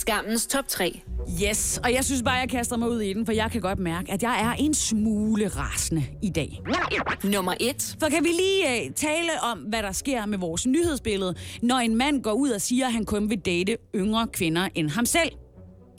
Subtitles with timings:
[0.00, 1.00] Skammens top 3.
[1.42, 3.78] Yes, og jeg synes bare, jeg kaster mig ud i den, for jeg kan godt
[3.78, 6.60] mærke, at jeg er en smule rasende i dag.
[7.24, 7.96] Nummer 1.
[8.00, 11.96] For kan vi lige uh, tale om, hvad der sker med vores nyhedsbillede, når en
[11.96, 15.30] mand går ud og siger, at han kun vil date yngre kvinder end ham selv?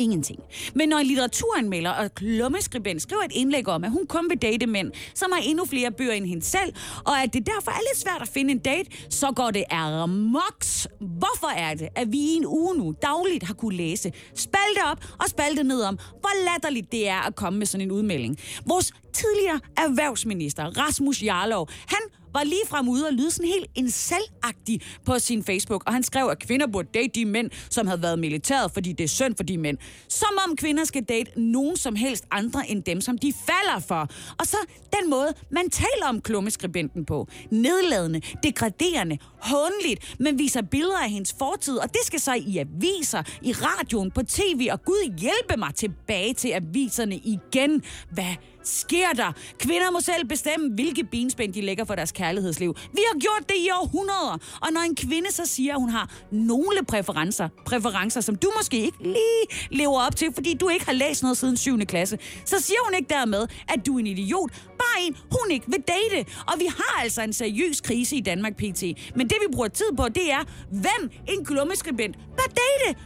[0.02, 0.40] Ingenting.
[0.76, 4.68] Men når en litteraturanmelder og klummeskribent skriver et indlæg om, at hun kun vil date
[4.68, 6.74] mænd, som har endnu flere bøger end hende selv,
[7.06, 9.64] og at det derfor er lidt svært at finde en date, så går det
[10.08, 10.88] moks.
[11.00, 14.98] Hvorfor er det, at vi i en uge nu dagligt har kunne læse spalte op
[15.20, 18.38] og spalte ned om, hvor latterligt det er at komme med sådan en udmelding?
[18.66, 24.82] Vores tidligere erhvervsminister, Rasmus Jarlov, han var ligefrem ude og lyde sådan helt en selvagtig
[25.06, 28.20] på sin Facebook, og han skrev, at kvinder burde date de mænd, som havde været
[28.20, 29.78] militæret, fordi det er synd for de mænd.
[30.10, 34.08] Som om kvinder skal date nogen som helst andre end dem, som de falder for.
[34.40, 34.58] Og så
[35.02, 37.28] den måde, man taler om klummeskribenten på.
[37.52, 43.24] Nedladende, degraderende, håndligt, men viser billeder af hendes fortid, og det skal så i aviser,
[43.42, 47.84] i radioen, på tv, og Gud hjælpe mig tilbage til aviserne igen.
[48.12, 49.32] Hvad sker der?
[49.60, 52.76] Kvinder må selv bestemme, hvilke benspænd de lægger for deres kærlighedsliv.
[52.94, 54.38] Vi har gjort det i århundreder.
[54.62, 58.78] Og når en kvinde så siger, at hun har nogle præferencer, præferencer, som du måske
[58.78, 61.80] ikke lige lever op til, fordi du ikke har læst noget siden 7.
[61.80, 64.52] klasse, så siger hun ikke dermed, at du er en idiot.
[64.66, 66.32] Bare en, hun ikke vil date.
[66.48, 68.84] Og vi har altså en seriøs krise i Danmark PT.
[69.16, 73.00] Men det vi bruger tid på, det er, hvem en klummeskribent bør date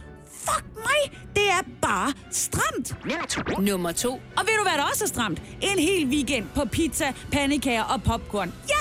[0.48, 2.94] fuck mig, det er bare stramt.
[3.58, 4.12] Nummer 2.
[4.12, 5.42] Og ved du, hvad der også er stramt?
[5.60, 8.52] En hel weekend på pizza, pandekager og popcorn.
[8.68, 8.80] Ja,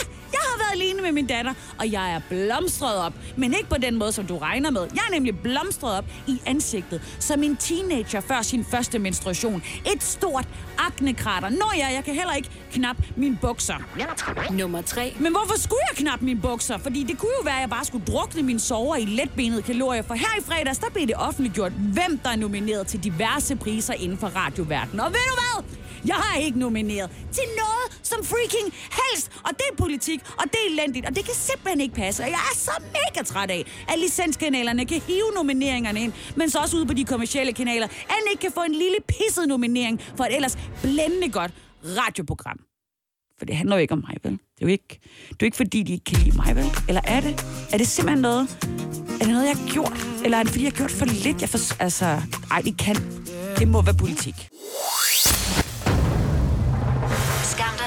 [0.75, 3.13] alene med min datter, og jeg er blomstret op.
[3.35, 4.81] Men ikke på den måde, som du regner med.
[4.81, 9.63] Jeg er nemlig blomstret op i ansigtet, som en teenager før sin første menstruation.
[9.95, 10.47] Et stort
[10.77, 11.49] aknekrater.
[11.49, 13.75] Nå ja, jeg kan heller ikke knap mine bukser.
[14.51, 15.15] Nummer 3.
[15.19, 16.77] Men hvorfor skulle jeg knap mine bukser?
[16.77, 20.01] Fordi det kunne jo være, at jeg bare skulle drukne mine sover i letbenede kalorier.
[20.01, 23.93] For her i fredags, der blev det offentliggjort, hvem der er nomineret til diverse priser
[23.93, 24.99] inden for radioverdenen.
[24.99, 25.84] Og ved du hvad?
[26.07, 29.31] Jeg har ikke nomineret til noget som freaking helst.
[29.43, 32.23] Og det er politik, og det er elendigt, og det kan simpelthen ikke passe.
[32.23, 36.59] Og jeg er så mega træt af, at licenskanalerne kan hive nomineringerne ind, men så
[36.59, 40.23] også ude på de kommercielle kanaler, at ikke kan få en lille pisset nominering for
[40.23, 41.51] et ellers blændende godt
[41.83, 42.59] radioprogram.
[43.37, 44.31] For det handler jo ikke om mig, vel?
[44.31, 46.65] Det er jo ikke, det er jo ikke fordi, de ikke kan lide mig, vel?
[46.87, 47.45] Eller er det?
[47.73, 48.57] Er det simpelthen noget?
[49.19, 50.07] Er det noget, jeg har gjort?
[50.23, 51.41] Eller er det fordi, jeg har gjort for lidt?
[51.41, 52.05] Jeg for, altså,
[52.51, 52.95] ej, det kan.
[53.59, 54.35] Det må være politik.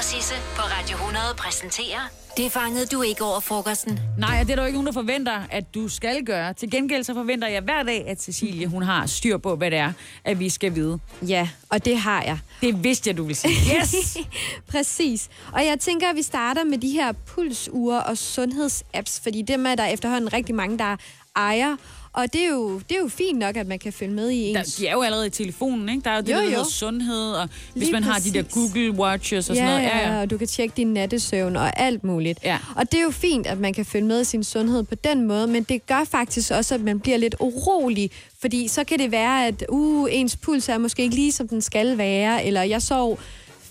[0.09, 1.99] Sisse på Radio 100 præsenterer
[2.37, 3.99] Det fangede du ikke over frokosten.
[4.17, 6.53] Nej, og det er der jo ikke nogen, der forventer, at du skal gøre.
[6.53, 9.79] Til gengæld så forventer jeg hver dag, at Cecilie hun har styr på, hvad det
[9.79, 9.93] er,
[10.23, 10.99] at vi skal vide.
[11.27, 12.39] Ja, og det har jeg.
[12.61, 13.53] Det vidste jeg, du ville sige.
[13.81, 14.17] Yes!
[14.71, 15.29] Præcis.
[15.53, 19.75] Og jeg tænker, at vi starter med de her pulsure og sundhedsapps, fordi dem er
[19.75, 20.95] der efterhånden rigtig mange, der
[21.35, 21.75] ejer.
[22.13, 24.53] Og det er, jo, det er jo fint nok, at man kan følge med i
[24.53, 24.75] Der, ens...
[24.75, 26.01] de er jo allerede i telefonen, ikke?
[26.03, 28.43] Der er jo det, Jo, der hedder sundhed, og hvis Lige man har de der
[28.43, 28.53] præcis.
[28.53, 30.13] Google Watches og sådan ja, noget.
[30.15, 32.39] ja, og du kan tjekke din nattesøvn og alt muligt.
[32.43, 32.57] Ja.
[32.75, 35.27] Og det er jo fint, at man kan følge med i sin sundhed på den
[35.27, 39.11] måde, men det gør faktisk også, at man bliver lidt urolig, fordi så kan det
[39.11, 42.81] være, at uh, ens puls er måske ikke lige, som den skal være, eller jeg
[42.81, 43.19] sov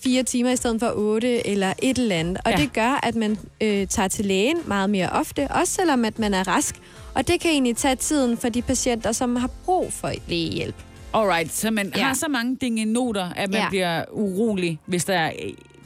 [0.02, 2.38] fire timer i stedet for otte, eller et eller andet.
[2.44, 2.58] Og Ja.
[2.58, 2.62] ja.
[2.64, 6.34] det gør, at man øh, tager til lægen meget mere ofte, også selvom at man
[6.34, 6.74] er rask.
[7.14, 10.74] Og det kan egentlig tage tiden for de patienter, som har brug for lægehjælp.
[11.14, 12.02] Alright, så man ja.
[12.04, 13.68] Har så mange dinge noter, at man ja.
[13.68, 15.32] Bliver urolig, hvis der er,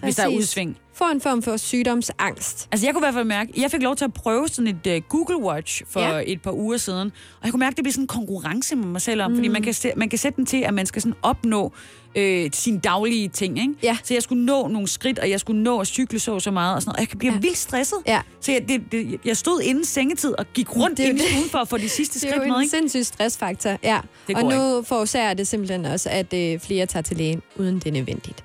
[0.02, 0.76] hvis der er udsving.
[0.94, 2.68] Får en form for sygdomsangst.
[2.72, 4.96] Altså, jeg kunne i hvert fald mærke, jeg fik lov til at prøve sådan et
[4.96, 6.22] uh, Google Watch for ja.
[6.26, 8.86] Et par uger siden, og jeg kunne mærke, at det bliver sådan en konkurrence med
[8.86, 9.36] mig selv om, mm.
[9.36, 11.72] fordi man kan, man kan sætte den til, at man skal sådan opnå
[12.14, 13.74] øh, sine daglige ting, ikke?
[13.82, 13.96] Ja.
[14.02, 16.74] Så jeg skulle nå nogle skridt, og jeg skulle nå at cykle så så meget,
[16.74, 16.96] og sådan noget.
[16.96, 17.38] Og jeg kan blive ja.
[17.38, 17.98] Vildt stresset.
[18.06, 18.20] Ja.
[18.40, 21.48] Så jeg, det, det, jeg stod inden sengetid og gik rundt Det inde i stuen
[21.50, 22.76] for at få de sidste Det er skridt jo med, en ikke?
[22.76, 24.00] sindssyg stressfaktor, ja.
[24.28, 27.86] Det og nu forårsager det simpelthen også, at øh, flere tager til lægen, uden det
[27.86, 28.44] er nødvendigt.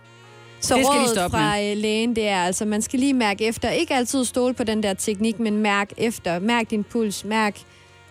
[0.60, 3.14] Så Det skal de rådet stoppe fra øh, lægen, det er altså, man skal lige
[3.14, 3.70] mærke efter.
[3.70, 6.40] Ikke altid stole på den der teknik, men mærk efter.
[6.40, 7.58] Mærk din puls, mærk,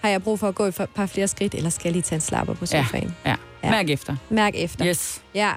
[0.01, 2.17] har jeg brug for at gå et par- flere skridt, eller skal jeg lige tage
[2.17, 3.15] en slapper på Ja, sofaen?
[3.27, 3.35] ja.
[3.65, 3.71] Ja.
[3.71, 4.17] Mærk efter.
[4.31, 4.87] Mærk efter.
[4.87, 5.23] Yes.
[5.35, 5.53] Ja.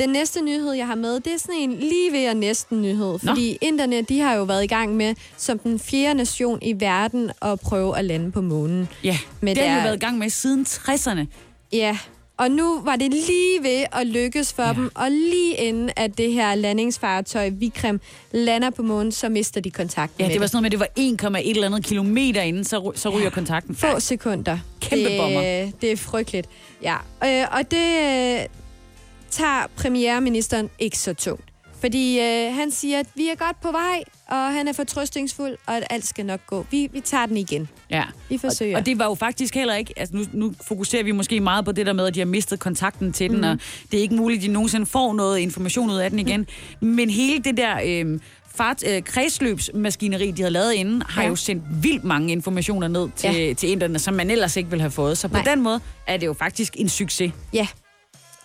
[0.00, 3.18] Den næste nyhed, jeg har med, det er sådan en lige ved at næsten nyhed.
[3.18, 7.30] Fordi inderne, de har jo været i gang med, som den fjerde nation i verden,
[7.42, 8.88] at prøve at lande på månen.
[9.04, 11.26] Ja, Men det har det vi er- været i gang med siden 60'erne.
[11.72, 11.98] Ja,
[12.38, 14.72] Og nu var det lige ved at lykkes for Ja.
[14.72, 18.00] dem, og lige inden at det her landingsfartøj Vikram
[18.32, 21.16] lander på månen, så mister de kontakten Ja, med det var sådan noget med, at
[21.16, 23.30] det var 1,1 eller andet kilometer inden, så, så ryger Ja.
[23.30, 23.74] kontakten.
[23.76, 24.58] Få sekunder.
[24.80, 25.70] Kæmpe det, bomber.
[25.80, 26.48] Det er frygteligt.
[26.82, 27.76] Ja, øh, og det
[28.40, 28.46] øh,
[29.30, 31.44] tager premierministeren ikke så tungt.
[31.80, 35.76] Fordi øh, han siger, at vi er godt på vej, og han er fortrøstningsfuld, og
[35.76, 36.66] at alt skal nok gå.
[36.70, 37.68] Vi, vi tager den igen.
[37.90, 38.02] Ja.
[38.28, 38.76] Vi forsøger.
[38.76, 39.94] Og, og det var jo faktisk heller ikke...
[39.96, 42.60] Altså nu, nu fokuserer vi måske meget på det der med, at de har mistet
[42.60, 43.44] kontakten til den, Mhm.
[43.48, 43.58] og
[43.92, 46.46] det er ikke muligt, at de nogensinde får noget information ud af den igen.
[46.80, 47.76] Men hele det der...
[47.86, 48.20] Øh,
[48.54, 51.28] fart, øh, kredsløbsmaskineri, de havde lavet inden, har Ja.
[51.28, 53.52] jo sendt vildt mange informationer ned til, Ja.
[53.54, 55.18] til inderne, som man ellers ikke ville have fået.
[55.18, 55.42] Så på Nej.
[55.54, 57.32] den måde er det jo faktisk en succes.
[57.52, 57.66] Ja.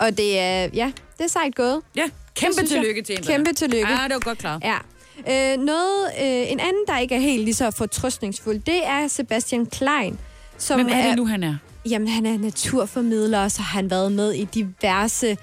[0.08, 1.82] Og det er, ja, det er sejt gået.
[1.96, 2.68] Ja, Det kæmpe jeg.
[2.70, 3.34] tillykke til inderne.
[3.36, 3.92] Kæmpe tillykke.
[3.92, 4.64] Ja, det var godt klart.
[4.64, 4.78] Ja.
[5.18, 9.66] Øh, noget, øh, en anden, der ikke er helt lige så fortrøstningsfuld, det er Sebastian
[9.66, 10.20] Klein.
[10.58, 11.56] Som Hvem er det nu, han er?
[11.90, 15.36] Jamen, han er naturformidler, og så har han været med i diverse øh,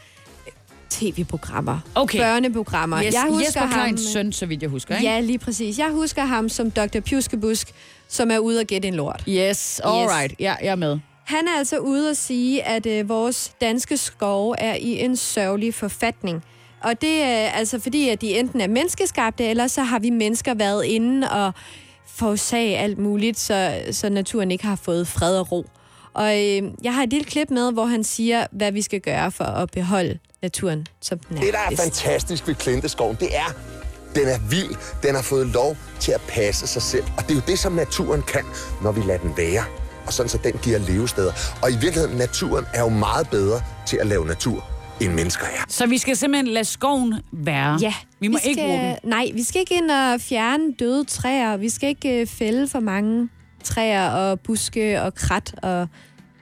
[0.91, 1.79] tv-programmer.
[1.95, 2.19] Okay.
[2.19, 3.03] Børneprogrammer.
[3.05, 5.09] Yes, jeg husker Jesper ham, Kleins søn, så vidt jeg husker, ikke?
[5.09, 5.79] Ja, lige præcis.
[5.79, 7.01] Jeg husker ham som Dr.
[7.01, 7.69] Pjuskebusk,
[8.09, 9.23] som er ude og gætte en lort.
[9.29, 10.11] Yes, all Yes.
[10.19, 10.35] right.
[10.41, 10.99] Ja, jeg er med.
[11.31, 15.75] Han er altså ude at sige, at øh, vores danske skove er i en sørgelig
[15.75, 16.45] forfatning.
[16.83, 20.55] Og det er altså fordi, at de enten er menneskeskabte, eller så har vi mennesker
[20.55, 21.53] været inde og
[22.07, 25.67] forårsage alt muligt, så, så naturen ikke har fået fred og ro.
[26.15, 29.31] Og øh, jeg har et lille klip med, hvor han siger, hvad vi skal gøre
[29.31, 31.41] for at beholde naturen, som den er.
[31.41, 33.55] Det, der er fantastisk ved Klinteskoven, det er,
[34.15, 35.03] den er vild.
[35.03, 37.05] Den har fået lov til at passe sig selv.
[37.17, 38.45] Og det er jo det, som naturen kan,
[38.83, 39.80] når vi lader den være.
[40.11, 41.33] Og sådan, så den giver levesteder.
[41.63, 44.65] Og i virkeligheden, naturen er jo meget bedre til at lave natur,
[45.01, 45.65] end mennesker er.
[45.69, 47.79] Så vi skal simpelthen lade skoven være.
[47.83, 47.95] Ja.
[48.21, 49.11] Vi må skal, ikke bruge den.
[49.11, 51.57] Nej, vi skal ikke ind og fjerne døde træer.
[51.57, 53.29] Vi skal ikke øh, fælde for mange
[53.65, 55.89] træer og buske og krat og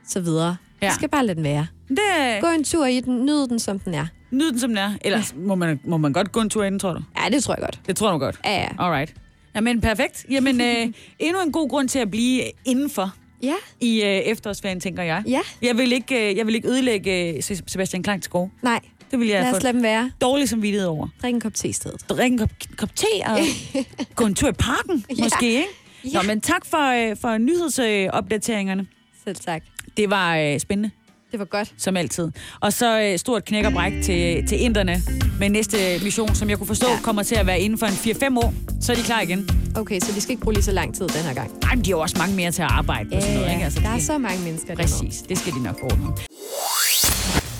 [0.08, 0.56] så videre.
[0.82, 0.88] Ja.
[0.88, 1.66] Vi skal bare lade den være.
[1.88, 1.98] Det,
[2.40, 4.06] Gå en tur i den, nyd den, som den er.
[4.30, 4.92] nyd den, som den er.
[5.04, 7.00] Ellers må, man, må man godt gå en tur inden, tror du?
[7.24, 7.80] Ja, det tror jeg godt.
[7.86, 8.40] Det tror du godt.
[8.44, 8.68] Ja, ja.
[8.78, 9.14] Alright.
[9.54, 10.26] Jamen, perfekt.
[10.30, 15.02] Jamen, øh, endnu en god grund til at blive indenfor Ja, i øh, efterårsferien, tænker
[15.02, 15.22] jeg.
[15.26, 15.40] ja.
[15.62, 18.50] Jeg vil ikke, øh, jeg vil ikke ødelægge øh, Se- Sebastian Kleins skov.
[18.62, 18.80] Nej,
[19.10, 20.10] Det vil jeg lad os lade dem være.
[20.20, 21.08] dårlig som vidtighed over.
[21.22, 22.08] Drik en kop te i stedet.
[22.08, 23.38] Drikke en kop, kop te og
[24.16, 25.22] gå en tur i parken, Ja.
[25.24, 25.64] måske, ikke?
[26.04, 26.22] Nå, Ja.
[26.22, 28.86] men tak for, øh, for nyhedsopdateringerne.
[29.24, 29.62] Selv tak.
[29.96, 30.90] Det var øh, spændende.
[31.32, 31.72] Det var godt.
[31.78, 32.30] som altid.
[32.60, 35.02] Og så øh, stort knæk og bræk til, til inderne
[35.38, 36.98] med næste mission, som jeg kunne forstå Ja.
[37.02, 38.54] kommer til at være inden for en 4-5 år.
[38.80, 39.50] Så er de klar igen.
[39.76, 41.50] Okay, så vi skal ikke bruge lige så lang tid den her gang.
[41.62, 43.80] Ej, men de har også mange mere til at arbejde på sådan noget, ikke?
[43.82, 44.74] der er det- så mange mennesker.
[44.74, 46.06] Præcis, det skal de nok ordne.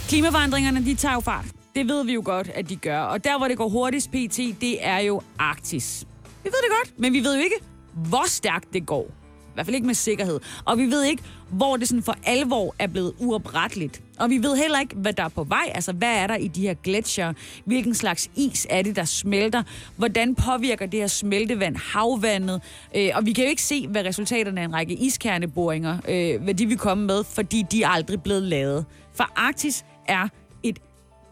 [0.09, 1.45] Klimaforandringerne, de tager jo fart.
[1.75, 3.01] Det ved vi jo godt, at de gør.
[3.01, 6.05] Og der, hvor det går hurtigst pt., det er jo Arktis.
[6.45, 7.57] Vi ved det godt, men vi ved jo ikke,
[7.95, 9.11] hvor stærkt det går.
[9.59, 10.41] Hvert fald ikke med sikkerhed.
[10.65, 14.03] Og vi ved ikke, hvor det sådan for alvor er blevet uopretteligt.
[14.19, 15.73] Og vi ved heller ikke, hvad der er på vej.
[15.75, 17.33] Altså, hvad er der i de her gletsjer?
[17.65, 19.63] Hvilken slags is er det, der smelter?
[19.97, 22.63] Hvordan påvirker det her smeltevand havvandet?
[22.97, 26.55] Øh, og vi kan jo ikke se, hvad resultaterne af en række iskerneboringer, øh, hvad
[26.55, 28.85] de vil komme med, fordi de er aldrig blevet lavet.
[29.15, 30.29] For Arktis er
[30.63, 30.79] et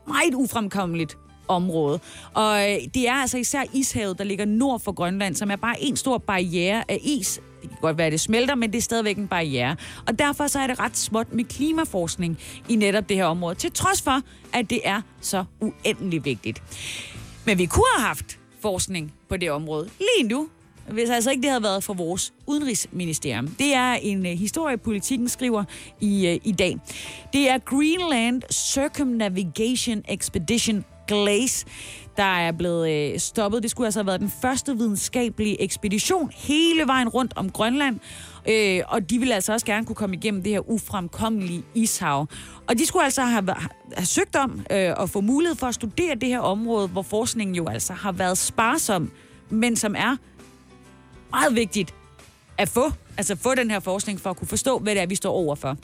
[0.07, 1.17] meget ufremkommeligt
[1.49, 2.01] område.
[2.35, 5.83] Og øh, det er altså især ishavet, der ligger nord for Grønland, som er bare
[5.83, 7.41] en stor barriere af is.
[7.69, 9.77] Det kan godt være, at det smelter, men det er stadigvæk en barriere.
[10.07, 13.73] Og derfor så er det ret småt med klimaforskning i netop det her område, til
[13.73, 14.21] trods for,
[14.53, 16.63] at det er så uendelig vigtigt.
[17.45, 20.49] Men vi kunne have haft forskning på det område lige nu,
[20.91, 23.49] hvis altså ikke det havde været for vores udenrigsministerium.
[23.49, 25.65] Det er en uh, historie, politikken skriver
[26.01, 26.77] i, uh, i dag.
[27.33, 31.67] Det er Greenland Circumnavigation Expedition GLACE,
[32.17, 33.63] der er blevet øh, stoppet.
[33.63, 38.01] Det skulle altså have været den første videnskabelige ekspedition hele vejen rundt om Grønland.
[38.49, 42.27] Øh, og de ville altså også gerne kunne komme igennem det her ufremkommelige ishav.
[42.69, 43.55] Og de skulle altså have,
[43.93, 47.55] have søgt om øh, at få mulighed for at studere det her område, hvor forskningen
[47.55, 49.11] jo altså har været sparsom,
[49.51, 50.17] men som er
[51.31, 51.95] meget vigtigt
[52.59, 52.93] at få.
[53.19, 55.77] Altså få den her forskning for at kunne forstå, hvad det er, vi står overfor.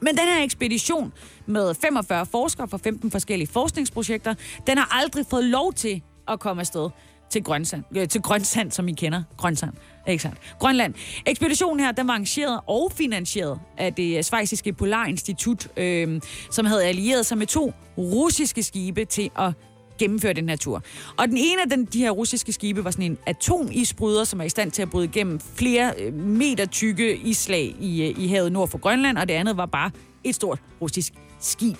[0.00, 1.12] Men den her ekspedition
[1.46, 4.34] med 45 forskere fra 15 forskellige forskningsprojekter,
[4.66, 6.90] den har aldrig fået lov til at komme afsted
[7.30, 9.22] til Grønsand, øh, til Grønsand, som I kender.
[9.36, 9.72] Grønsand,
[10.08, 10.38] ikke sandt?
[10.58, 10.94] Grønland.
[11.26, 17.26] Ekspeditionen her, den var arrangeret og finansieret af det svejsiske Polarinstitut, øh, som havde allieret
[17.26, 19.52] sig med to russiske skibe til at
[19.98, 20.82] gennemføre den her tur.
[21.16, 24.44] Og den ene af den, de her russiske skibe var sådan en atomisbryder, som er
[24.44, 28.52] i stand til at bryde igennem flere øh, meter tykke islag i, øh, i havet
[28.52, 29.90] nord for Grønland, og det andet var bare
[30.24, 31.76] et stort russisk skib.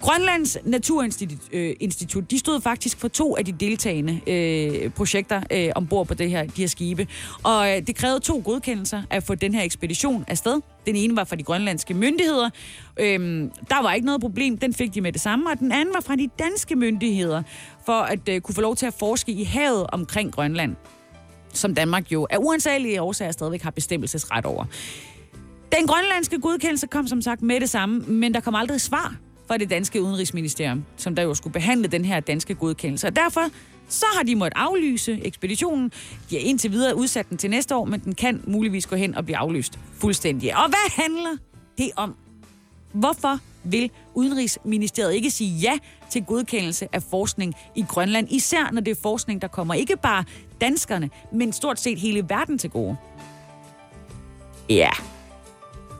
[0.00, 1.74] Grønlands Naturinstitut, øh,
[2.30, 6.42] de stod faktisk for to af de deltagende øh, projekter øh, ombord på det her,
[6.42, 7.06] de her skibe.
[7.42, 10.60] Og øh, det krævede to godkendelser at få den her ekspedition afsted.
[10.86, 12.50] Den ene var fra de grønlandske myndigheder.
[13.00, 15.50] Øhm, der var ikke noget problem, den fik de med det samme.
[15.50, 17.42] Og den anden var fra de danske myndigheder,
[17.86, 20.76] for at øh, kunne få lov til at forske i havet omkring Grønland
[21.52, 24.64] som Danmark jo af uansagelige årsager stadigvæk har bestemmelsesret over.
[25.72, 29.16] Den grønlandske godkendelse kom som sagt med det samme, men der kom aldrig svar
[29.48, 33.06] fra det danske udenrigsministerium, som der jo skulle behandle den her danske godkendelse.
[33.06, 33.44] Og derfor
[33.88, 35.92] så har de måttet aflyse ekspeditionen.
[36.30, 39.14] De har indtil videre udsat den til næste år, men den kan muligvis gå hen
[39.14, 40.56] og blive aflyst fuldstændig.
[40.56, 41.36] Og hvad handler
[41.78, 42.14] det om?
[42.92, 45.78] Hvorfor vil Udenrigsministeriet ikke sige ja
[46.10, 50.24] til godkendelse af forskning i Grønland, især når det er forskning, der kommer ikke bare
[50.60, 52.96] danskerne, men stort set hele verden til gode?
[54.68, 54.90] Ja,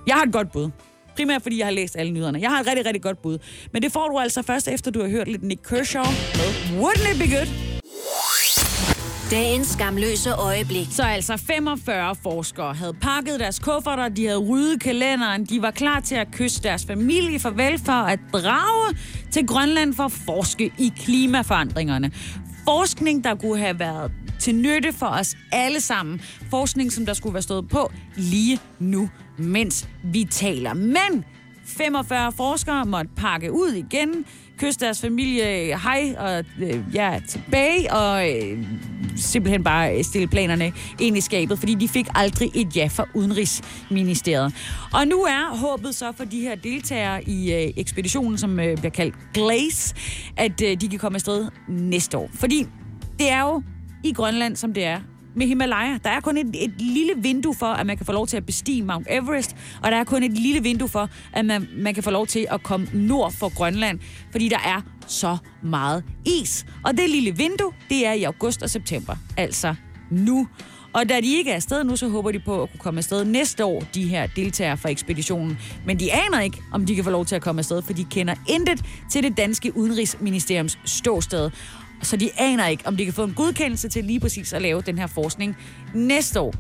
[0.07, 0.71] jeg har et godt bud.
[1.19, 2.41] Primært fordi jeg har læst alle nyhederne.
[2.41, 3.39] Jeg har et rigtig, rigtig godt bud.
[3.73, 7.13] Men det får du altså først efter, du har hørt lidt Nick Kershaw med Wouldn't
[7.13, 7.49] It Be Good?
[9.31, 10.87] Dagens skamløse øjeblik.
[10.91, 16.01] Så altså 45 forskere havde pakket deres kufferter, de havde ryddet kalenderen, de var klar
[16.01, 18.97] til at kysse deres familie farvel for at drage
[19.31, 22.11] til Grønland for at forske i klimaforandringerne.
[22.65, 26.21] Forskning, der kunne have været til nytte for os alle sammen.
[26.51, 30.75] Forskning, som der skulle være stået på lige nu, mens vi taler.
[30.75, 31.25] Men
[31.65, 34.25] 45 forskere måtte pakke ud igen,
[34.59, 38.67] kysse deres familie øh, hej og øh, ja, tilbage, og øh,
[39.17, 43.07] simpelthen bare øh, stille planerne ind i skabet, fordi de fik aldrig et ja fra
[43.15, 44.55] Udenrigsministeriet.
[44.93, 48.91] Og nu er håbet så for de her deltagere i øh, ekspeditionen, som øh, bliver
[48.91, 49.95] kaldt GLACE,
[50.37, 52.31] at øh, de kan komme afsted næste år.
[52.35, 52.67] Fordi
[53.19, 53.63] det er jo
[54.05, 55.01] i Grønland, som det er
[55.35, 55.99] med Himalaya.
[56.05, 58.47] Der er kun et, et lille vindue for, at man kan få lov til at
[58.47, 62.03] bestige Mount Everest, og der er kun et lille vindue for, at man, man kan
[62.03, 63.99] få lov til at komme nord for Grønland,
[64.31, 66.67] fordi der er så meget is.
[66.85, 69.75] Og det lille vindue, det er i august og september, altså
[70.11, 70.49] nu.
[70.93, 73.25] Og da de ikke er afsted nu, så håber de på at kunne komme afsted
[73.25, 75.59] næste år, de her deltagere fra ekspeditionen.
[75.87, 78.05] Men de aner ikke, om de kan få lov til at komme afsted, for de
[78.05, 81.51] kender intet til det danske udenrigsministeriums ståsted.
[82.03, 84.81] Så de aner ikke, om de kan få en godkendelse til lige præcis at lave
[84.81, 85.57] den her forskning
[85.95, 86.55] næste år.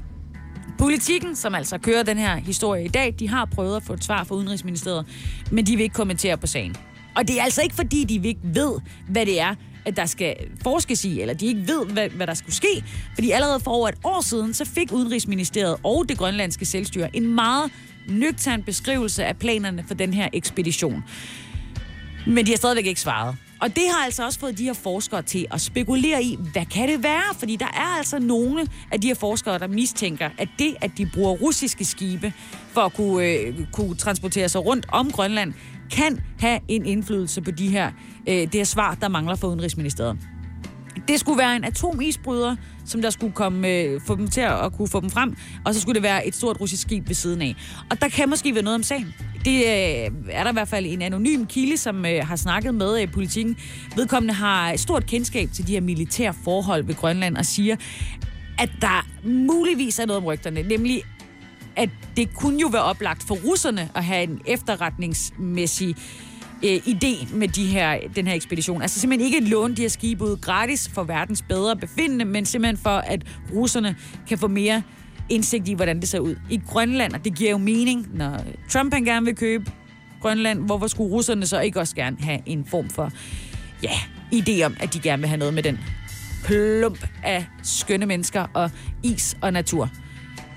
[0.78, 4.04] Politikken, som altså kører den her historie i dag, de har prøvet at få et
[4.04, 5.07] svar fra Udenrigsministeriet,
[5.50, 6.76] men de vil ikke kommentere på sagen.
[7.16, 9.54] Og det er altså ikke fordi, de ikke ved, hvad det er,
[9.85, 12.85] at der skal forskes i, eller de ikke ved, hvad, hvad der skulle ske.
[13.14, 17.35] Fordi allerede for over et år siden, så fik Udenrigsministeriet og det grønlandske selvstyre en
[17.35, 17.71] meget
[18.09, 21.04] nøgtern beskrivelse af planerne for den her ekspedition.
[22.26, 23.37] Men de har stadigvæk ikke svaret.
[23.61, 26.88] Og det har altså også fået de her forskere til at spekulere i, hvad kan
[26.88, 27.35] det være?
[27.38, 31.11] Fordi der er altså nogle af de her forskere, der mistænker, at det, at de
[31.15, 32.33] bruger russiske skibe
[32.73, 35.53] for at kunne, øh, kunne transportere sig rundt om Grønland,
[35.91, 37.91] kan have en indflydelse på de her,
[38.29, 40.19] øh, det her svar, der mangler fra Udenrigsministeriet.
[41.09, 42.57] Det skulle være en atomisbryder,
[42.90, 45.80] som der skulle komme, øh, få dem til at kunne få dem frem, og så
[45.80, 47.54] skulle det være et stort russisk skib ved siden af.
[47.90, 49.14] Og der kan måske være noget om sagen.
[49.45, 53.02] Det øh, er der i hvert fald en anonym kilde, som øh, har snakket med
[53.02, 53.57] øh, politikken.
[53.97, 57.76] Vedkommende har stort kendskab til de her militære forhold ved Grønland og siger,
[58.59, 61.02] at der muligvis er noget om rygterne, nemlig
[61.76, 65.97] at det kunne jo være oplagt for russerne at have en efterretningsmæssig
[66.65, 68.83] øh, idé med de her, den her ekspedition.
[68.83, 72.77] Altså simpelthen ikke låne de her skibe ud gratis for verdens bedre befindende, men simpelthen
[72.77, 73.23] for, at
[73.55, 73.97] russerne
[74.29, 74.83] kan få mere
[75.29, 77.12] indsigt i, hvordan det ser ud i Grønland.
[77.12, 79.73] Og det giver jo mening, når Trump han gerne vil købe
[80.21, 80.61] Grønland.
[80.61, 83.12] Hvorfor skulle russerne så ikke også gerne have en form for
[83.83, 83.93] ja,
[84.35, 85.79] idé om, at de gerne vil have noget med den
[86.45, 88.71] plump af skønne mennesker og
[89.03, 89.91] is og natur?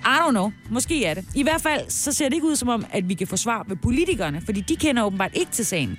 [0.05, 0.51] I don't know.
[0.69, 1.25] Måske er det.
[1.35, 3.65] I hvert fald så ser det ikke ud som om, at vi kan få svar
[3.67, 5.97] ved politikerne, fordi de kender åbenbart ikke til sagen.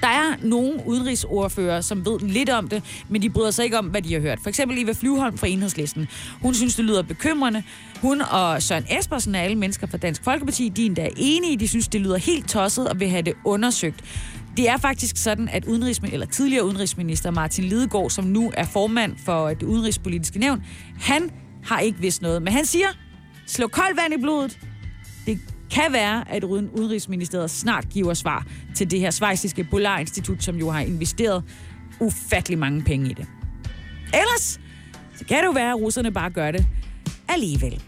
[0.00, 3.86] Der er nogle udenrigsordfører, som ved lidt om det, men de bryder sig ikke om,
[3.86, 4.38] hvad de har hørt.
[4.42, 6.08] For eksempel Eva Flyvholm fra Enhedslisten.
[6.42, 7.62] Hun synes, det lyder bekymrende.
[8.00, 10.68] Hun og Søren Espersen er alle mennesker fra Dansk Folkeparti.
[10.68, 11.56] De er endda enige.
[11.56, 14.04] De synes, det lyder helt tosset og vil have det undersøgt.
[14.56, 19.16] Det er faktisk sådan, at udenrigsminister, eller tidligere udenrigsminister Martin Lidegaard, som nu er formand
[19.24, 20.62] for det udenrigspolitiske nævn,
[21.00, 21.30] han
[21.64, 22.42] har ikke vidst noget.
[22.42, 22.86] Men han siger,
[23.46, 24.58] slå koldt vand i blodet.
[25.26, 30.70] Det kan være, at Udenrigsministeriet snart giver svar til det her svejsiske Polarinstitut, som jo
[30.70, 31.44] har investeret
[32.00, 33.26] ufattelig mange penge i det.
[34.14, 34.60] Ellers
[35.16, 36.66] så kan det jo være, at russerne bare gør det
[37.28, 37.82] alligevel.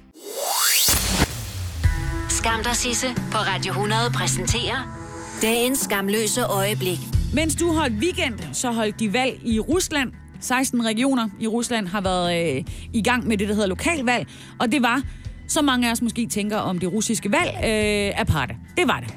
[2.29, 5.01] Skam dig, Sisse, på Radio 100 præsenterer
[5.43, 6.99] dagens skamløse øjeblik.
[7.35, 10.13] Mens du holdt weekend, så holdt de valg i Rusland.
[10.41, 14.29] 16 regioner i Rusland har været øh, i gang med det, der hedder lokalvalg,
[14.59, 15.03] og det var,
[15.49, 18.55] som mange af os måske tænker om det russiske valg, øh, aparte.
[18.77, 19.15] Det var det.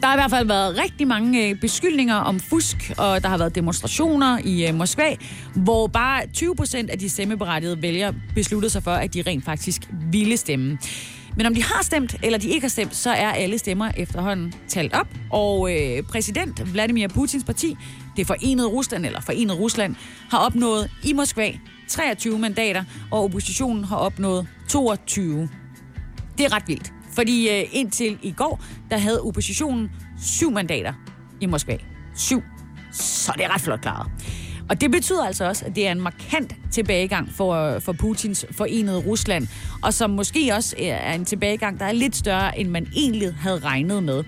[0.00, 3.38] Der har i hvert fald været rigtig mange øh, beskyldninger om fusk, og der har
[3.38, 5.16] været demonstrationer i øh, Moskva,
[5.54, 9.82] hvor bare 20 procent af de stemmeberettigede vælgere besluttede sig for, at de rent faktisk
[10.10, 10.78] ville stemme.
[11.36, 14.54] Men om de har stemt, eller de ikke har stemt, så er alle stemmer efterhånden
[14.68, 15.08] talt op.
[15.30, 17.76] Og øh, præsident Vladimir Putins parti,
[18.16, 19.96] det forenede Rusland, eller forenede Rusland,
[20.30, 21.52] har opnået i Moskva
[21.88, 25.48] 23 mandater, og oppositionen har opnået 22.
[26.38, 26.92] Det er ret vildt.
[27.14, 29.90] Fordi øh, indtil i går, der havde oppositionen
[30.22, 30.92] syv mandater
[31.40, 31.76] i Moskva.
[32.14, 32.42] Syv.
[32.92, 34.10] Så det er ret flot klaret.
[34.68, 38.46] Og det betyder altså også, at det er en markant tilbagegang for, øh, for Putins
[38.50, 39.48] forenede Rusland,
[39.82, 43.34] og som måske også øh, er en tilbagegang, der er lidt større, end man egentlig
[43.34, 44.24] havde regnet med.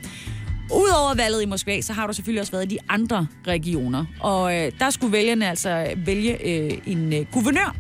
[0.75, 4.05] Udover valget i Moskva, så har du selvfølgelig også været i de andre regioner.
[4.21, 7.77] Og øh, der skulle vælgerne altså vælge øh, en øh, guvernør.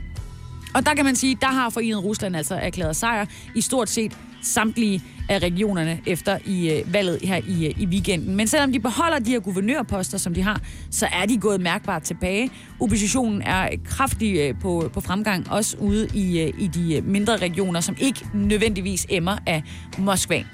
[0.75, 4.17] Og der kan man sige, der har Forenet Rusland altså erklæret sejr i stort set
[4.43, 8.37] samtlige af regionerne efter i øh, valget her i, øh, i weekenden.
[8.37, 12.03] Men selvom de beholder de her guvernørposter, som de har, så er de gået mærkbart
[12.03, 12.51] tilbage.
[12.81, 17.37] Oppositionen er kraftig øh, på, på fremgang, også ude i, øh, i de øh, mindre
[17.37, 19.63] regioner, som ikke nødvendigvis emmer af
[19.99, 20.45] Moskva.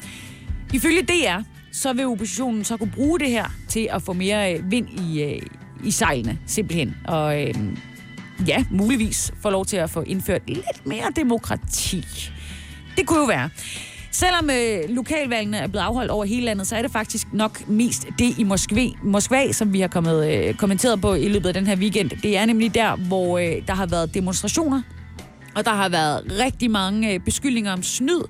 [0.75, 1.43] Ifølge DR,
[1.73, 5.23] så vil oppositionen så kunne bruge det her til at få mere øh, vind i,
[5.23, 5.43] øh,
[5.85, 6.97] i sejlene, simpelthen.
[7.05, 7.55] Og øh,
[8.47, 12.05] ja, muligvis få lov til at få indført lidt mere demokrati.
[12.97, 13.51] Det kunne jo være.
[14.11, 18.07] Selvom øh, lokalvalgene er blevet afholdt over hele landet, så er det faktisk nok mest
[18.19, 21.67] det i Moskva, Moskva som vi har kommet, øh, kommenteret på i løbet af den
[21.67, 22.11] her weekend.
[22.11, 24.83] Det er nemlig der, hvor øh, der har været demonstrationer,
[25.55, 28.23] og der har været rigtig mange øh, beskyldninger om snyd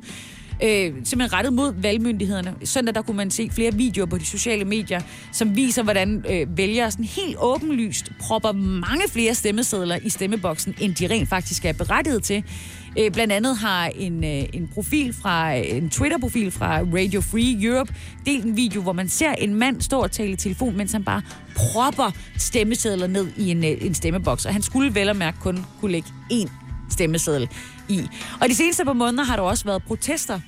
[0.62, 2.54] øh, simpelthen rettet mod valgmyndighederne.
[2.64, 5.00] Søndag der kunne man se flere videoer på de sociale medier,
[5.32, 10.94] som viser, hvordan øh, vælgere sådan helt åbenlyst propper mange flere stemmesedler i stemmeboksen, end
[10.94, 12.44] de rent faktisk er berettiget til.
[12.98, 17.94] Øh, blandt andet har en, øh, en profil fra en Twitter-profil fra Radio Free Europe
[18.26, 21.04] delt en video, hvor man ser en mand stå og tale i telefon, mens han
[21.04, 21.22] bare
[21.56, 24.46] propper stemmesedler ned i en, øh, en stemmeboks.
[24.46, 26.50] Og han skulle vel og mærke kun kunne lægge én
[26.90, 27.48] stemmeseddel
[27.88, 28.08] i.
[28.40, 30.40] Og de seneste par måneder har der også været protester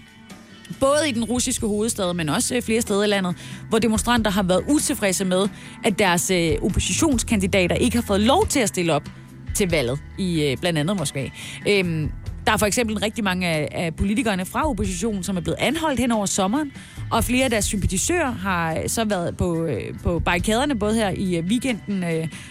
[0.80, 3.36] både i den russiske hovedstad, men også øh, flere steder i landet,
[3.68, 5.48] hvor demonstranter har været utilfredse med,
[5.84, 9.08] at deres øh, oppositionskandidater ikke har fået lov til at stille op
[9.54, 11.30] til valget i øh, blandt andet Moskva.
[11.68, 12.10] Øhm,
[12.46, 16.00] der er for eksempel rigtig mange af, af politikerne fra oppositionen, som er blevet anholdt
[16.00, 16.72] hen over sommeren,
[17.10, 19.68] og flere af deres sympatisører har så været på,
[20.02, 22.04] på barrikaderne, både her i weekenden,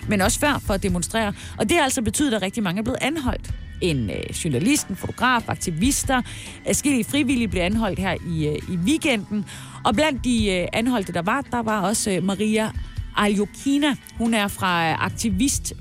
[0.07, 1.33] men også før for at demonstrere.
[1.57, 4.95] Og det har altså betydet, at rigtig mange er blevet anholdt en øh, journalist, en
[4.95, 6.21] fotograf, aktivister.
[6.65, 9.45] Forskellige frivillige blev anholdt her i, øh, i weekenden.
[9.85, 12.71] Og blandt de øh, anholdte, der var, der var også øh, Maria
[13.17, 13.95] Aljokina.
[14.17, 15.73] Hun er fra øh, aktivist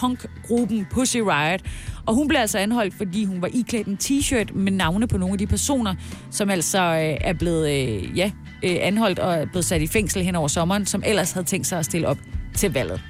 [0.00, 1.60] punkgruppen Pussy Riot.
[2.06, 5.32] Og hun blev altså anholdt, fordi hun var iklædt en t-shirt med navne på nogle
[5.32, 5.94] af de personer,
[6.30, 8.30] som altså øh, er blevet øh, ja,
[8.62, 11.66] øh, anholdt og er blevet sat i fængsel hen over sommeren, som ellers havde tænkt
[11.66, 12.18] sig at stille op
[12.54, 13.00] til valget.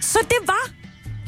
[0.00, 0.81] Så det var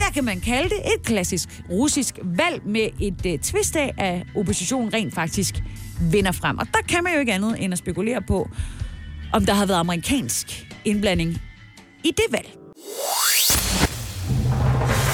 [0.04, 0.78] hvad kan man kalde det?
[0.94, 5.54] Et klassisk russisk valg med et uh, twist af, at oppositionen rent faktisk
[6.00, 6.58] vinder frem.
[6.58, 8.48] Og der kan man jo ikke andet end at spekulere på,
[9.32, 11.42] om der har været amerikansk indblanding
[12.04, 12.48] i det valg.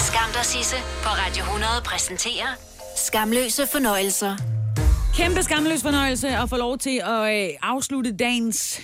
[0.01, 2.49] Skam dig, Sisse, på Radio 100 præsenterer
[2.97, 4.37] Skamløse fornøjelser.
[5.15, 8.81] Kæmpe skamløs fornøjelse at få lov til at øh, afslutte dagens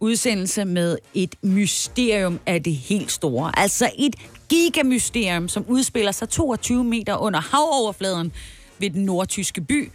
[0.00, 3.58] udsendelse med et mysterium af det helt store.
[3.58, 4.16] Altså et
[4.48, 8.32] gigamysterium, som udspiller sig 22 meter under havoverfladen
[8.78, 9.90] ved den nordtyske by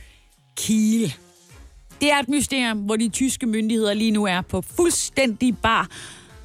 [0.55, 1.15] Kiel.
[2.01, 5.87] Det er et mysterium, hvor de tyske myndigheder lige nu er på fuldstændig bar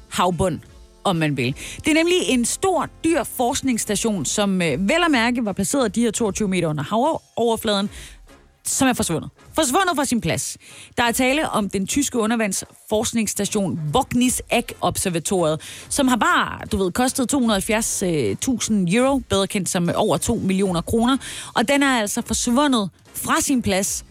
[0.09, 0.59] havbund
[1.03, 1.55] om man vil.
[1.85, 6.01] Det er nemlig en stor, dyr forskningsstation, som øh, vel at mærke var placeret de
[6.01, 7.89] her 22 meter under havoverfladen,
[8.69, 9.29] som er forsvundet.
[9.53, 10.57] Forsvundet fra sin plads.
[10.97, 16.91] Der er tale om den tyske undervandsforskningsstation Vognis Eck Observatoriet, som har bare, du ved,
[16.91, 21.17] kostet 270.000 øh, euro, bedre kendt som over 2 millioner kroner,
[21.55, 24.05] og den er altså forsvundet fra sin plads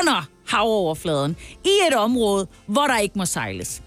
[0.00, 3.82] under havoverfladen i et område, hvor der ikke må sejles.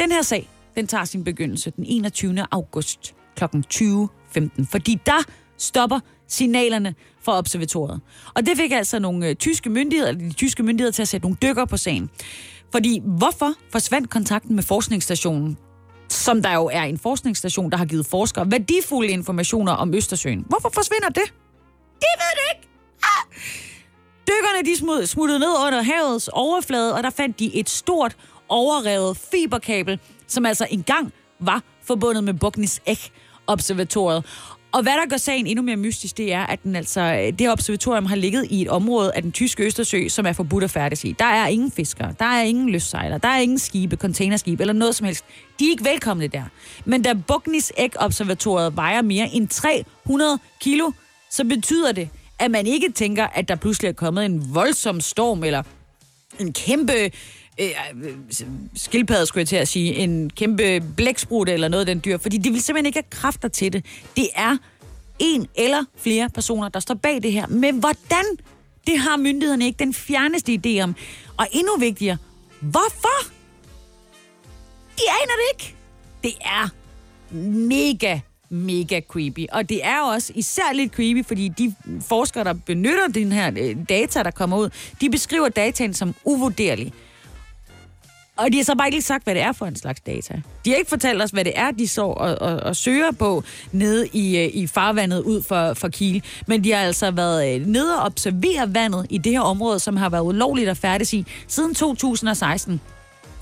[0.00, 2.46] Den her sag, den tager sin begyndelse den 21.
[2.50, 3.44] august kl.
[3.44, 5.24] 20.15, fordi der
[5.60, 8.00] stopper signalerne fra observatoriet.
[8.34, 11.36] Og det fik altså nogle øh, tyske myndigheder, de tyske myndigheder til at sætte nogle
[11.42, 12.10] dykker på sagen.
[12.72, 15.58] Fordi hvorfor forsvandt kontakten med forskningsstationen,
[16.08, 20.44] som der jo er en forskningsstation, der har givet forskere værdifulde informationer om Østersøen?
[20.48, 21.34] Hvorfor forsvinder det?
[22.00, 22.68] Det ved det ikke!
[23.02, 23.36] Ah!
[24.28, 28.16] Dykkerne de smuttede ned under havets overflade, og der fandt de et stort
[28.48, 33.12] overrevet fiberkabel, som altså engang var forbundet med Bognis Ek
[33.46, 34.24] observatoriet.
[34.72, 38.06] Og hvad der gør sagen endnu mere mystisk, det er, at den altså, det observatorium
[38.06, 41.16] har ligget i et område af den tyske Østersø, som er forbudt at færdes i.
[41.18, 44.94] Der er ingen fiskere, der er ingen lystsejlere, der er ingen skibe, containerskibe eller noget
[44.94, 45.24] som helst.
[45.58, 46.42] De er ikke velkomne der.
[46.84, 50.90] Men da Bugnis Æg-observatoriet vejer mere end 300 kilo,
[51.30, 55.44] så betyder det, at man ikke tænker, at der pludselig er kommet en voldsom storm
[55.44, 55.62] eller
[56.40, 57.10] en kæmpe
[57.60, 57.70] øh,
[58.04, 58.16] øh
[58.74, 62.50] skulle jeg til at sige, en kæmpe blæksprut eller noget af den dyr, fordi de
[62.50, 63.84] vil simpelthen ikke have kræfter til det.
[64.16, 64.56] Det er
[65.18, 67.46] en eller flere personer, der står bag det her.
[67.46, 68.24] Men hvordan?
[68.86, 70.94] Det har myndighederne ikke den fjerneste idé om.
[71.36, 72.16] Og endnu vigtigere,
[72.60, 73.30] hvorfor?
[74.96, 75.74] De aner det ikke.
[76.22, 76.68] Det er
[77.34, 78.20] mega
[78.50, 79.46] mega creepy.
[79.52, 81.74] Og det er også især lidt creepy, fordi de
[82.08, 84.70] forskere, der benytter den her øh, data, der kommer ud,
[85.00, 86.92] de beskriver dataen som uvurderlig.
[88.40, 90.40] Og de har så bare ikke lige sagt, hvad det er for en slags data.
[90.64, 93.44] De har ikke fortalt os, hvad det er, de så og, og, og søger på
[93.72, 96.22] nede i, øh, i farvandet ud for, for Kiel.
[96.46, 99.96] Men de har altså været øh, nede og observere vandet i det her område, som
[99.96, 102.80] har været ulovligt at færdes i siden 2016.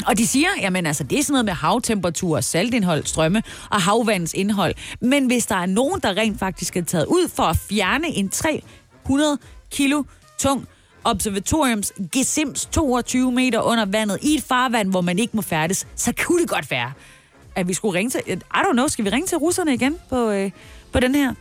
[0.07, 4.35] Og de siger, jamen altså, det er sådan noget med havtemperatur, saltindhold, strømme og havvandens
[4.35, 4.75] indhold.
[5.01, 8.29] Men hvis der er nogen, der rent faktisk er taget ud for at fjerne en
[8.29, 9.39] 300
[9.71, 10.03] kilo
[10.39, 10.69] tung
[11.11, 16.13] observatoriums gesims 22 meter under vandet i et farvand, hvor man ikke må færdes, så
[16.19, 16.93] kunne det godt være,
[17.55, 18.21] at vi skulle ringe til...
[18.29, 20.51] I don't know, skal vi ringe til russerne igen på, øh,
[20.93, 21.35] på den her?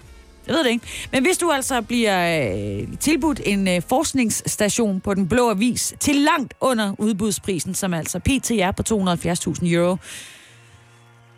[0.48, 0.86] Jeg ved det ikke.
[1.12, 6.16] Men hvis du altså bliver øh, tilbudt en øh, forskningsstation på den blå avis til
[6.16, 9.98] langt under udbudsprisen, som altså PT er på 270.000 euro,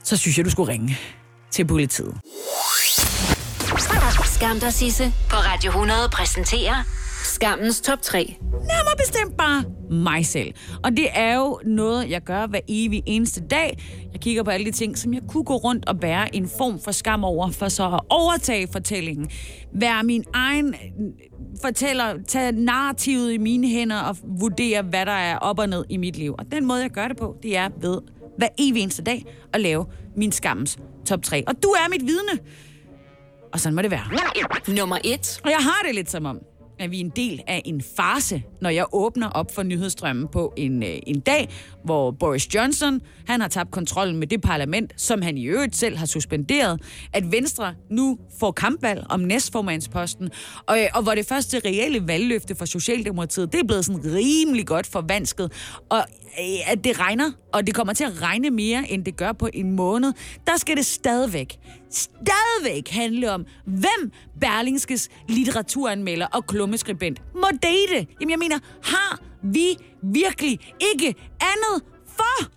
[0.03, 0.97] så synes jeg, du skulle ringe
[1.51, 2.15] til politiet.
[4.25, 6.83] Skam dig, Sisse, på Radio 100 præsenterer
[7.23, 8.37] Skammens top 3.
[8.41, 10.53] Nærmere bestemt bare mig selv.
[10.83, 13.77] Og det er jo noget, jeg gør hver evig eneste dag.
[14.13, 16.79] Jeg kigger på alle de ting, som jeg kunne gå rundt og bære en form
[16.79, 19.29] for skam over, for så at overtage fortællingen.
[19.75, 20.75] Være min egen
[21.61, 25.97] fortæller, tage narrativet i mine hænder og vurdere, hvad der er op og ned i
[25.97, 26.35] mit liv.
[26.39, 28.01] Og den måde, jeg gør det på, det er ved
[28.37, 29.85] hver evig eneste dag at lave
[30.17, 31.43] min skammens top 3.
[31.47, 32.39] Og du er mit vidne.
[33.53, 34.05] Og sådan må det være.
[34.67, 35.41] Nummer 1.
[35.43, 36.39] Og jeg har det lidt som om,
[36.79, 40.83] er vi en del af en farse, når jeg åbner op for nyhedsstrømmen på en,
[40.83, 41.49] øh, en dag,
[41.83, 45.97] hvor Boris Johnson han har tabt kontrollen med det parlament, som han i øvrigt selv
[45.97, 46.81] har suspenderet,
[47.13, 50.29] at Venstre nu får kampvalg om næstformandsposten,
[50.67, 54.67] og, øh, og hvor det første reelle valgløfte for Socialdemokratiet, det er blevet sådan rimelig
[54.67, 55.51] godt forvansket,
[55.89, 55.97] og
[56.39, 59.49] øh, at det regner, og det kommer til at regne mere, end det gør på
[59.53, 60.13] en måned,
[60.47, 61.59] der skal det stadigvæk,
[61.91, 68.07] stadigvæk handle om, hvem Berlingskes litteraturanmelder og klummeskribent må date.
[68.19, 72.49] Jamen jeg mener, har vi virkelig ikke andet for?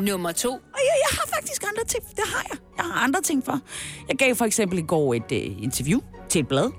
[0.00, 0.48] Nummer 2.
[0.52, 2.04] Og jeg, jeg har faktisk andre ting.
[2.16, 2.58] Det har jeg.
[2.76, 3.60] Jeg har andre ting for.
[4.08, 6.70] Jeg gav for eksempel i går et uh, interview til et blad.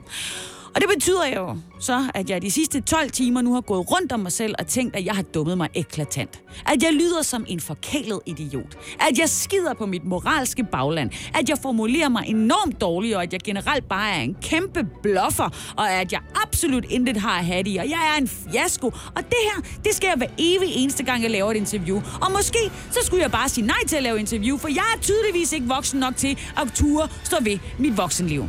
[0.76, 4.12] Og det betyder jo så, at jeg de sidste 12 timer nu har gået rundt
[4.12, 6.42] om mig selv og tænkt, at jeg har dummet mig eklatant.
[6.66, 8.78] At jeg lyder som en forkælet idiot.
[9.00, 11.12] At jeg skider på mit moralske bagland.
[11.34, 15.74] At jeg formulerer mig enormt dårligt, og at jeg generelt bare er en kæmpe bluffer.
[15.78, 18.88] Og at jeg absolut intet har at have i, og jeg er en fiasko.
[18.88, 22.02] Og det her, det sker hver evig eneste gang, jeg laver et interview.
[22.22, 25.02] Og måske, så skulle jeg bare sige nej til at lave interview, for jeg er
[25.02, 28.46] tydeligvis ikke voksen nok til at ture stå ved mit voksenliv.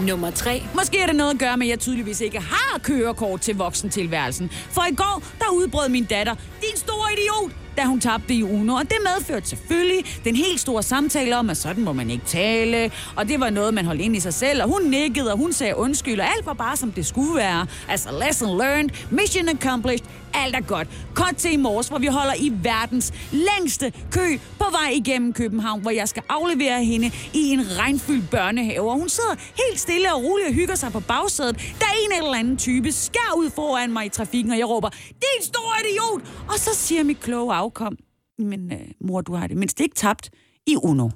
[0.00, 0.62] Nummer 3.
[0.74, 4.50] Måske er det noget at gøre med, at jeg tydeligvis ikke har kørekort til voksentilværelsen.
[4.50, 8.74] For i går, der udbrød min datter, din store idiot, da hun tabte i Uno.
[8.74, 12.90] Og det medførte selvfølgelig den helt store samtale om, at sådan må man ikke tale.
[13.16, 14.62] Og det var noget, man holdt ind i sig selv.
[14.62, 17.66] Og hun nikkede, og hun sagde undskyld, og alt var bare, som det skulle være.
[17.88, 20.88] Altså, lesson learned, mission accomplished, alt er godt.
[21.14, 25.80] Kort til i morges, hvor vi holder i verdens længste kø på vej igennem København,
[25.80, 28.90] hvor jeg skal aflevere hende i en regnfyldt børnehave.
[28.90, 29.34] Og hun sidder
[29.68, 33.34] helt stille og roligt og hygger sig på bagsædet, da en eller anden type skær
[33.36, 36.20] ud foran mig i trafikken, og jeg råber, din store idiot!
[36.48, 37.96] Og så siger mit kloge afkom,
[38.38, 40.30] men øh, mor, du har det mindst ikke tabt
[40.66, 41.08] i Uno.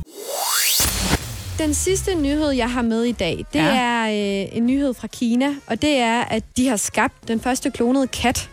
[1.58, 3.78] Den sidste nyhed, jeg har med i dag, det Ja.
[3.78, 4.02] er
[4.44, 8.06] øh, en nyhed fra Kina, og det er, at de har skabt den første klonede
[8.06, 8.50] kat.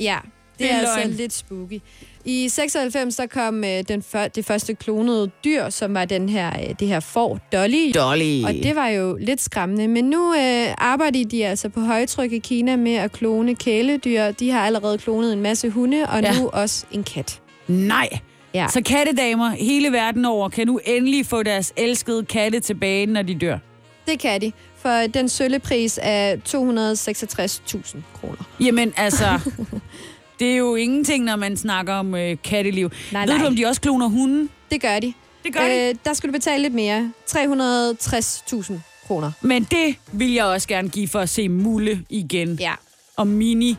[0.00, 1.80] Ja, det, Det er, er altså lidt spooky.
[2.24, 6.48] I 96 der kom øh, den før, det første klonede dyr, som var den her,
[6.68, 7.92] øh, det her får, Dolly.
[7.94, 8.42] Dolly.
[8.44, 9.88] Og det var jo lidt skræmmende.
[9.88, 14.30] Men nu øh, arbejder de altså på højtryk i Kina med at klone kæledyr.
[14.30, 16.38] De har allerede klonet en masse hunde, og Ja.
[16.40, 17.40] nu også en kat.
[17.68, 18.08] Nej.
[18.54, 18.66] Ja.
[18.68, 23.34] Så kattedamer hele verden over kan nu endelig få deres elskede katte tilbage, når de
[23.34, 23.58] dør.
[24.06, 28.48] Det kan de, for den søllepris er 266.000 kroner.
[28.60, 29.24] Jamen altså,
[30.40, 32.90] det er jo ingenting, når man snakker om øh, katteliv.
[33.12, 33.42] Nej, Ved nej.
[33.42, 34.50] du, om de også kloner hunden?
[34.70, 35.12] Det gør de.
[35.44, 35.88] Det gør de.
[35.88, 37.12] Øh, der skal du betale lidt mere.
[37.30, 38.72] 360.000
[39.06, 39.32] kroner.
[39.40, 42.54] Men det vil jeg også gerne give for at se Mulle igen.
[42.60, 42.72] Ja.
[43.16, 43.76] Og Mini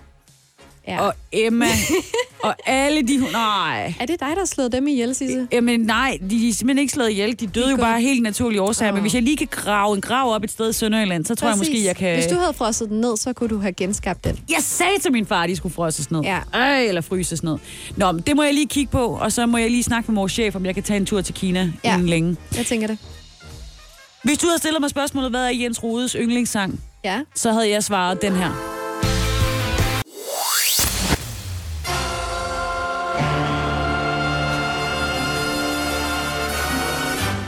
[0.87, 1.01] ja.
[1.01, 1.65] og Emma
[2.43, 3.17] og alle de...
[3.31, 3.93] Nej.
[3.99, 5.47] Er det dig, der har slået dem ihjel, Sisse?
[5.51, 7.39] Jamen nej, de er simpelthen ikke slået ihjel.
[7.39, 8.91] De døde De jo går- bare helt naturlige årsager.
[8.91, 8.93] Åh.
[8.93, 11.47] Men hvis jeg lige kan grave en grav op et sted i Sønderjylland, så tror
[11.47, 12.13] jeg måske, jeg kan...
[12.15, 14.39] Hvis du havde frosset den ned, så kunne du have genskabt den.
[14.49, 16.21] Jeg sagde til min far, at de skulle frosses ned.
[16.21, 16.39] Ja.
[16.53, 17.57] Ej, eller fryses ned.
[17.97, 20.15] Nå, men det må jeg lige kigge på, og så må jeg lige snakke med
[20.21, 21.93] vores chef, om jeg kan tage en tur til Kina Ja.
[21.93, 22.37] inden længe.
[22.57, 22.97] Jeg tænker det.
[24.23, 27.19] Hvis du havde stillet mig spørgsmålet, hvad er Jens Rodes yndlingssang, Ja.
[27.35, 28.70] så havde jeg svaret den her.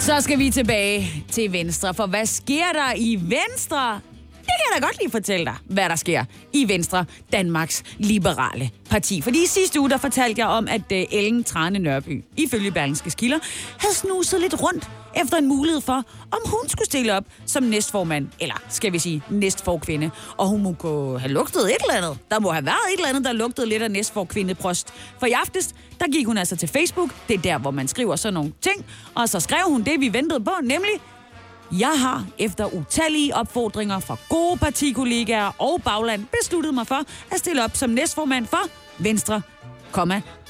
[0.04, 4.00] Så skal vi tilbage til Venstre, for hvad sker der i Venstre?
[4.32, 8.70] Det kan jeg da godt lige fortælle dig, hvad der sker i Venstre, Danmarks Liberale
[8.90, 9.22] Parti.
[9.22, 13.12] Fordi i sidste uge, der fortalte jeg om, at øh, Ellen Trane Nørby, ifølge Berlingske
[13.12, 13.40] Skilder,
[13.78, 18.28] havde snuset lidt rundt efter en mulighed for, om hun skulle stille op som næstformand,
[18.40, 20.12] eller skal vi sige næstforkvinde.
[20.38, 22.18] Og hun må gå have lugtet et eller andet.
[22.32, 24.94] Der må have været et eller andet, der lugtede lidt af næstforkvindeprost.
[25.20, 27.10] For i aftes, der gik hun altså til Facebook.
[27.28, 28.86] Det er der, hvor man skriver sådan nogle ting.
[29.16, 30.92] Og så skrev hun det, vi ventede på, nemlig
[31.80, 37.64] jeg har efter utallige opfordringer fra gode partikollegaer og bagland besluttet mig for at stille
[37.64, 38.62] op som næstformand for
[39.00, 39.42] Venstre,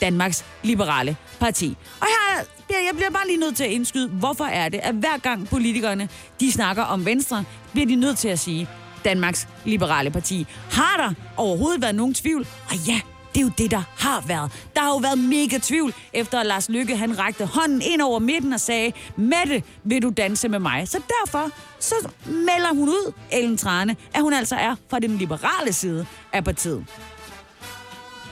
[0.02, 1.78] Danmarks Liberale Parti.
[2.02, 4.95] Og her bliver jeg bliver bare lige nødt til at indskyde, hvorfor er det, at
[4.95, 6.09] hver gang politikerne
[6.39, 8.67] de snakker om Venstre, bliver de nødt til at sige
[9.05, 10.47] Danmarks Liberale Parti.
[10.71, 12.47] Har der overhovedet været nogen tvivl?
[12.69, 13.01] Og ja,
[13.33, 14.51] det er jo det, der har været.
[14.75, 18.19] Der har jo været mega tvivl, efter at Lars Lykke han rakte hånden ind over
[18.19, 20.88] midten og sagde, Mette, vil du danse med mig?
[20.88, 25.73] Så derfor så melder hun ud, Ellen Trane, at hun altså er fra den liberale
[25.73, 26.86] side af partiet.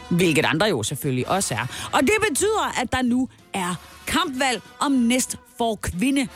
[0.10, 1.90] Hvilket andre jo selvfølgelig også er.
[1.94, 6.28] Og det betyder, at der nu er kampvalg om næst for kvinde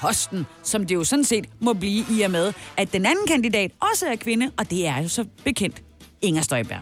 [0.00, 3.70] posten, som det jo sådan set må blive i og med, at den anden kandidat
[3.90, 5.82] også er kvinde, og det er jo så bekendt
[6.22, 6.80] Inger Støjberg.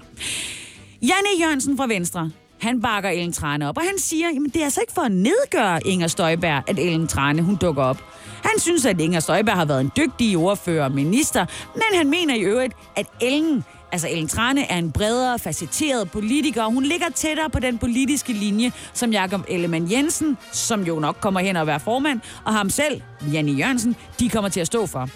[1.02, 4.64] Janne Jørgensen fra Venstre, han bakker Ellen Trane op, og han siger, at det er
[4.64, 8.04] altså ikke for at nedgøre Inger Støjberg, at Ellen Trane hun dukker op.
[8.42, 12.34] Han synes, at Inger Støjberg har været en dygtig ordfører og minister, men han mener
[12.34, 17.06] i øvrigt, at Ellen Altså, Ellen Trane er en bredere, facetteret politiker, og hun ligger
[17.14, 21.66] tættere på den politiske linje, som Jakob Ellemann Jensen, som jo nok kommer hen og
[21.66, 23.00] være formand, og ham selv,
[23.32, 25.08] Janne Jørgensen, de kommer til at stå for.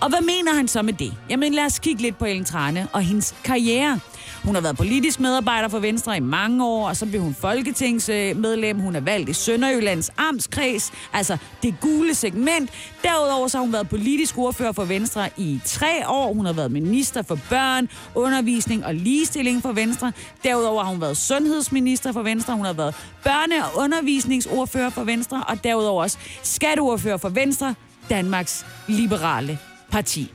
[0.00, 1.14] Og hvad mener han så med det?
[1.30, 4.00] Jamen, lad os kigge lidt på Ellen Trane og hendes karriere.
[4.44, 8.80] Hun har været politisk medarbejder for Venstre i mange år, og så blev hun folketingsmedlem.
[8.80, 12.70] Hun er valgt i Sønderjyllands Amtskreds, altså det gule segment.
[13.02, 16.32] Derudover så har hun været politisk ordfører for Venstre i tre år.
[16.32, 20.12] Hun har været minister for børn, undervisning og ligestilling for Venstre.
[20.44, 22.54] Derudover har hun været sundhedsminister for Venstre.
[22.54, 22.94] Hun har været
[23.26, 27.74] børne- og undervisningsordfører for Venstre, og derudover også skatteordfører for Venstre,
[28.10, 29.58] Danmarks Liberale
[29.90, 30.32] Parti.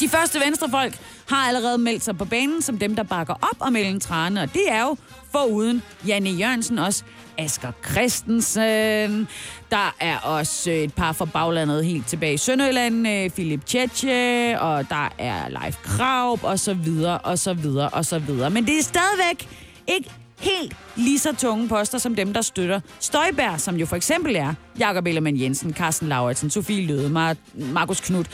[0.00, 0.98] De første venstrefolk
[1.32, 4.52] har allerede meldt sig på banen som dem, der bakker op om Ellen Trane, og
[4.52, 4.96] det er jo
[5.32, 7.04] foruden Janne Jørgensen også
[7.38, 9.28] Asger Christensen.
[9.70, 14.60] Der er også øh, et par fra baglandet helt tilbage i Sønderjylland, øh, Philip Tjetje,
[14.60, 18.50] og der er Leif Kraup, og så videre, og så videre, og så videre.
[18.50, 19.48] Men det er stadigvæk
[19.88, 20.10] ikke
[20.42, 24.54] helt lige så tunge poster som dem, der støtter Støjbær, som jo for eksempel er
[24.78, 28.30] Jakob Ellemann Jensen, Carsten Lauritsen, Sofie Løde, Mar- Markus Knudt,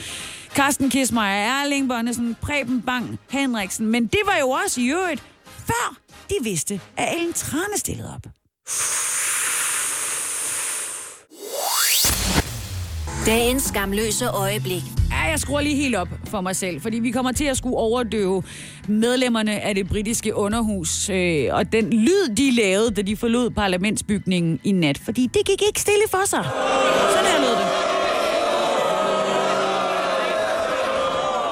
[0.55, 3.85] Carsten Kismeier, Erling Bonnesen, Preben Bang, Henriksen.
[3.87, 5.95] Men det var jo også i øvrigt, før
[6.29, 8.21] de vidste, at Ellen Trane stillede op.
[13.25, 14.83] Dagens skamløse øjeblik.
[15.11, 17.77] Ja, jeg skruer lige helt op for mig selv, fordi vi kommer til at skulle
[17.77, 18.43] overdøve
[18.87, 24.59] medlemmerne af det britiske underhus, øh, og den lyd, de lavede, da de forlod parlamentsbygningen
[24.63, 26.43] i nat, fordi det gik ikke stille for sig.
[27.13, 27.67] Sådan her lød det.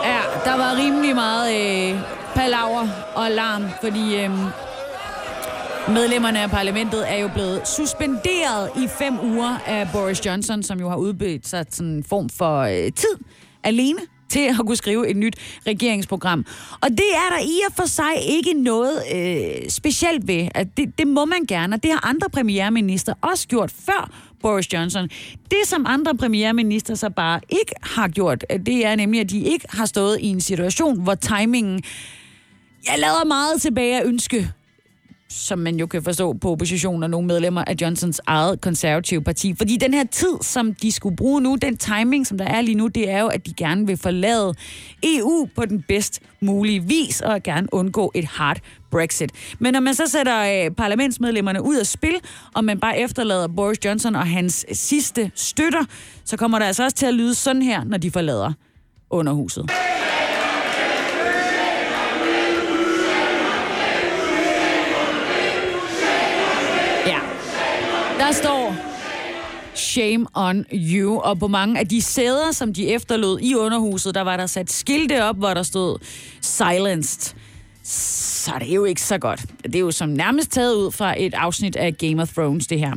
[0.09, 1.99] Ja, der var rimelig meget øh,
[2.35, 4.29] palaver og larm, fordi øh,
[5.93, 10.89] medlemmerne af parlamentet er jo blevet suspenderet i fem uger af Boris Johnson, som jo
[10.89, 13.17] har udbedt sig sådan en form for øh, tid
[13.63, 15.35] alene til at kunne skrive et nyt
[15.67, 16.45] regeringsprogram.
[16.81, 20.47] Og det er der i og for sig ikke noget øh, specielt ved.
[20.55, 24.73] At det, det må man gerne, og det har andre premierminister også gjort før Boris
[24.73, 25.09] Johnson.
[25.51, 29.39] Det, som andre premierminister så bare ikke har gjort, øh, det er nemlig, at de
[29.39, 31.83] ikke har stået i en situation, hvor timingen
[32.87, 34.51] jeg lader meget tilbage at ønske,
[35.29, 39.53] som man jo kan forstå på oppositionen og nogle medlemmer af Johnsons eget konservative parti.
[39.57, 42.75] Fordi den her tid, som de skulle bruge nu, den timing, som der er lige
[42.75, 44.53] nu, det er jo, at de gerne vil forlade
[45.03, 48.59] EU på den bedst mulige vis, og gerne undgå et hard
[48.91, 49.31] Brexit.
[49.59, 52.15] Men når man så sætter øh, parlamentsmedlemmerne ud af spil,
[52.55, 55.85] og man bare efterlader Boris Johnson og hans sidste støtter,
[56.25, 58.53] så kommer der altså også til at lyde sådan her, når de forlader
[59.09, 59.71] underhuset.
[68.19, 68.75] Der står
[69.75, 71.19] Shame on you.
[71.19, 74.71] Og på mange af de sæder, som de efterlod i underhuset, der var der sat
[74.71, 75.97] skilte op, hvor der stod
[76.41, 77.35] Silenced.
[77.83, 79.45] Så det er jo ikke så godt.
[79.63, 82.79] Det er jo som nærmest taget ud fra et afsnit af Game of Thrones, det
[82.79, 82.91] her.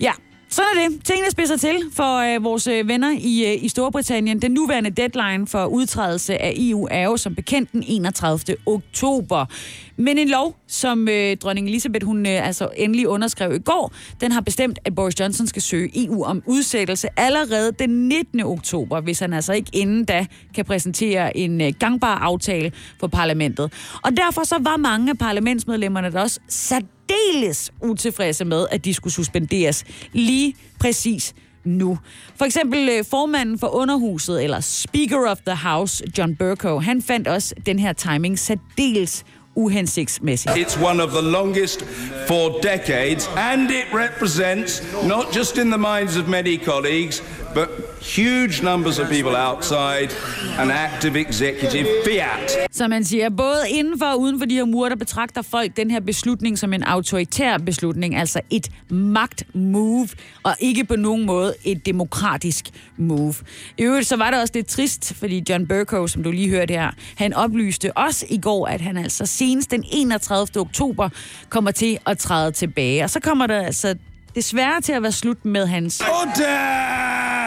[0.00, 0.12] Ja,
[0.48, 1.04] sådan er det.
[1.04, 4.42] Tingene spidser til for øh, vores øh, venner i, øh, i Storbritannien.
[4.42, 8.56] Den nuværende deadline for udtrædelse af EU er jo som bekendt den 31.
[8.66, 9.46] oktober.
[9.96, 14.32] Men en lov, som øh, dronning Elisabeth hun øh, altså endelig underskrev i går, den
[14.32, 18.40] har bestemt, at Boris Johnson skal søge EU om udsættelse allerede den 19.
[18.40, 23.72] oktober, hvis han altså ikke inden da kan præsentere en øh, gangbar aftale for parlamentet.
[24.02, 29.14] Og derfor så var mange af parlamentsmedlemmerne der også særdeles utilfredse med, at de skulle
[29.14, 31.98] suspenderes lige præcis nu.
[32.36, 37.28] For eksempel øh, formanden for underhuset, eller Speaker of the House, John Burko, han fandt
[37.28, 39.24] også den her timing særdeles
[39.64, 40.56] uhensigtsmæssigt.
[40.56, 41.78] It's one of the longest
[42.26, 44.82] for decades, and it represents,
[45.14, 47.22] not just in the minds of many colleagues,
[47.54, 47.68] but
[48.16, 50.10] huge numbers of people outside
[50.58, 52.50] an active executive fiat.
[52.72, 55.76] Så man siger, både inden for og uden for de her mure, der betragter folk
[55.76, 60.08] den her beslutning som en autoritær beslutning, altså et magtmove,
[60.42, 62.64] og ikke på nogen måde et demokratisk
[62.96, 63.34] move.
[63.78, 66.74] I øvrigt så var det også lidt trist, fordi John Burko, som du lige hørte
[66.74, 70.46] her, han oplyste også i går, at han altså senest den 31.
[70.56, 71.08] oktober
[71.48, 73.04] kommer til at træde tilbage.
[73.04, 73.94] Og så kommer der altså
[74.34, 76.00] desværre til at være slut med hans...
[76.00, 77.39] Order!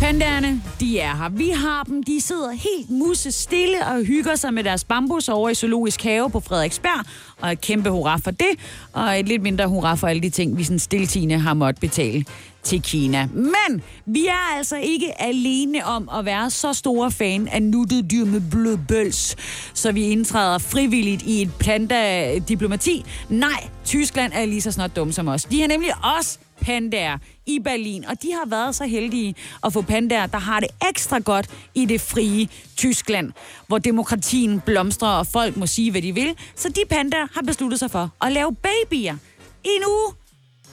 [0.00, 1.28] Pandaerne, de er her.
[1.28, 2.02] Vi har dem.
[2.02, 6.30] De sidder helt musse stille og hygger sig med deres bambus over i Zoologisk Have
[6.30, 7.06] på Frederiksberg.
[7.40, 8.50] Og et kæmpe hurra for det.
[8.92, 12.24] Og et lidt mindre hurra for alle de ting, vi sådan stiltigende har måttet betale
[12.62, 13.28] til Kina.
[13.34, 18.24] Men vi er altså ikke alene om at være så store fan af nuttet dyr
[18.24, 19.36] med blød bøls,
[19.74, 23.04] så vi indtræder frivilligt i et panda-diplomati.
[23.28, 25.44] Nej, Tyskland er lige så snart dum som os.
[25.44, 29.82] De har nemlig også pandaer i Berlin, og de har været så heldige at få
[29.82, 33.32] pandaer, der har det ekstra godt i det frie Tyskland,
[33.66, 36.36] hvor demokratien blomstrer, og folk må sige, hvad de vil.
[36.54, 39.16] Så de pandaer har besluttet sig for at lave babyer.
[39.64, 40.14] I en uge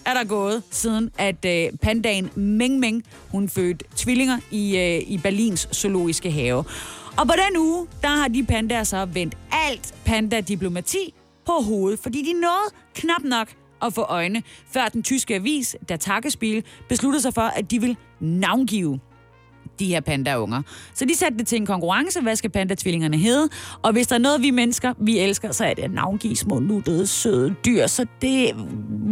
[0.05, 5.17] er der gået, siden at øh, pandaen Meng Meng, hun fødte tvillinger i, øh, i
[5.17, 6.63] Berlins zoologiske have.
[7.17, 11.13] Og på den uge, der har de pandaer så vendt alt panda-diplomati
[11.45, 13.47] på hovedet, fordi de nåede knap nok
[13.81, 17.97] at få øjne, før den tyske avis, der Tagesspiel, besluttede sig for, at de vil
[18.19, 18.99] navngive
[19.79, 20.61] de her pandaunger.
[20.93, 23.49] Så de satte det til en konkurrence, hvad skal pandatvillingerne hedde?
[23.81, 26.59] Og hvis der er noget, vi mennesker, vi elsker, så er det at navngive små
[26.59, 27.87] nuttede, søde dyr.
[27.87, 28.51] Så det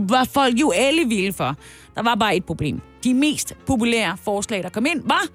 [0.10, 1.56] var folk jo alle vilde for.
[1.96, 2.82] Der var bare et problem.
[3.04, 5.28] De mest populære forslag, der kom ind, var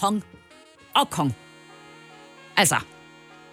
[0.00, 0.22] Hong
[0.96, 1.34] og Kong.
[2.56, 2.76] Altså,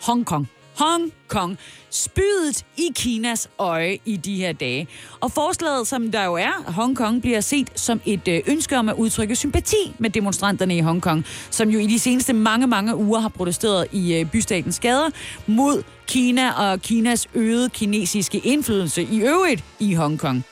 [0.02, 0.48] Hong Kong.
[0.78, 1.58] Hong Kong.
[1.90, 4.88] Spydet i Kinas øje i de her dage.
[5.20, 8.90] Og forslaget, som der jo er, Hong Kong bliver set som et øh, ønske om
[8.90, 12.96] at udtrykke sympati med demonstranterne i Hong Kong, som jo i de seneste mange, mange
[12.96, 15.10] uger har protesteret i øh, bystatens gader
[15.48, 20.46] mod Kina og Kinas øgede kinesiske indflydelse i øvrigt i Hong Kong.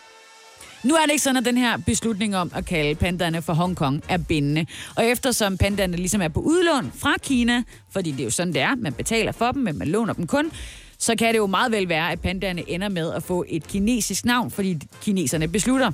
[0.84, 4.04] Nu er det ikke sådan, at den her beslutning om at kalde pandaerne for Hongkong
[4.10, 4.66] er bindende.
[4.96, 8.62] Og eftersom pandaerne ligesom er på udlån fra Kina, fordi det er jo sådan, det
[8.62, 10.52] er, man betaler for dem, men man låner dem kun,
[10.98, 14.26] så kan det jo meget vel være, at pandaerne ender med at få et kinesisk
[14.26, 15.92] navn, fordi kineserne beslutter.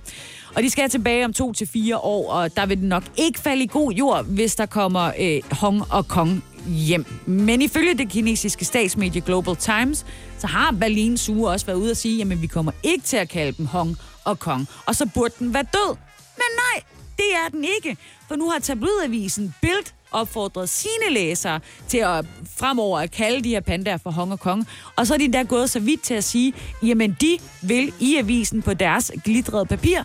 [0.56, 3.40] Og de skal tilbage om to til fire år, og der vil det nok ikke
[3.40, 7.06] falde i god jord, hvis der kommer øh, Hong og Kong hjem.
[7.26, 10.06] Men ifølge det kinesiske statsmedie Global Times,
[10.40, 13.30] så har Berlin Sue også været ude at sige, at vi kommer ikke til at
[13.30, 14.68] kalde dem Hong og Kong.
[14.86, 15.96] Og så burde den være død.
[16.38, 16.84] Men nej,
[17.18, 17.98] det er den ikke.
[18.28, 22.26] For nu har tabloidavisen Bild opfordret sine læsere til at
[22.58, 24.68] fremover at kalde de her pandaer for Hong og Kong.
[24.96, 26.54] Og så er de der gået så vidt til at sige,
[26.84, 30.04] jamen de vil i avisen på deres glitrede papir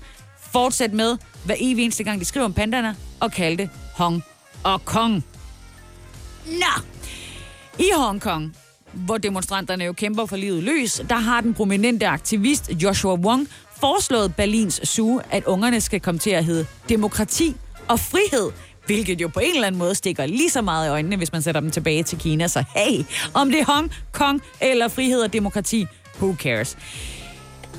[0.52, 4.24] fortsætte med, hver evig eneste gang de skriver om pandaerne, og kalde det Hong
[4.62, 5.24] og Kong.
[6.46, 6.82] Nå!
[7.78, 8.56] I Hongkong,
[8.92, 13.48] hvor demonstranterne jo kæmper for livet løs, der har den prominente aktivist Joshua Wong
[13.80, 17.56] foreslået Berlins Zoo, at ungerne skal komme til at hedde demokrati
[17.88, 18.50] og frihed,
[18.86, 21.42] hvilket jo på en eller anden måde stikker lige så meget i øjnene, hvis man
[21.42, 22.48] sætter dem tilbage til Kina.
[22.48, 25.86] Så hey, om det er Hong Kong eller frihed og demokrati,
[26.20, 26.76] who cares?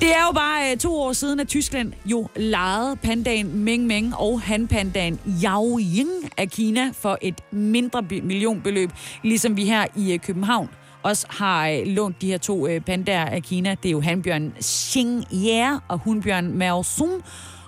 [0.02, 4.16] Det er jo bare øh, to år siden, at Tyskland jo lejede pandaen Meng Meng
[4.16, 8.90] og hanpandaen Yao Ying af Kina for et mindre millionbeløb,
[9.24, 10.70] ligesom vi her i øh, København
[11.06, 13.76] også har øh, lånt de her to øh, pandaer af Kina.
[13.84, 17.22] Det er jo hanbjørn Xing Ye og hunbjørn Mao Sun.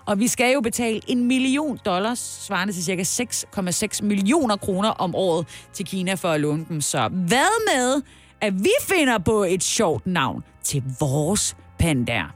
[0.06, 5.16] Og vi skal jo betale en million dollars, svarende til cirka 6,6 millioner kroner om
[5.16, 6.82] året til Kina for at låne dem.
[6.82, 8.02] Så hvad med,
[8.42, 12.36] at vi finder på et sjovt navn til vores pandaer?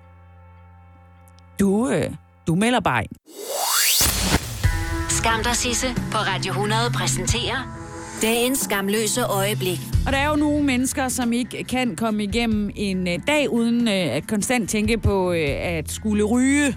[1.60, 2.12] Du, øh,
[2.48, 3.12] du melder bare ind.
[5.10, 7.81] Skam dig, Sisse, på Radio 100 præsenterer
[8.22, 9.80] dagens skamløse øjeblik.
[10.06, 13.88] Og der er jo nogle mennesker, som ikke kan komme igennem en øh, dag uden
[13.88, 16.76] øh, at konstant tænke på øh, at skulle ryge.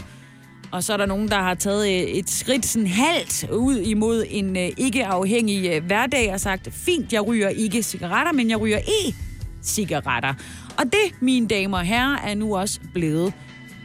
[0.72, 4.56] Og så er der nogen, der har taget et skridt sådan halvt ud imod en
[4.56, 10.34] ikke-afhængig hverdag og sagt, fint, jeg ryger ikke cigaretter, men jeg ryger e-cigaretter.
[10.78, 13.32] Og det, mine damer og herrer, er nu også blevet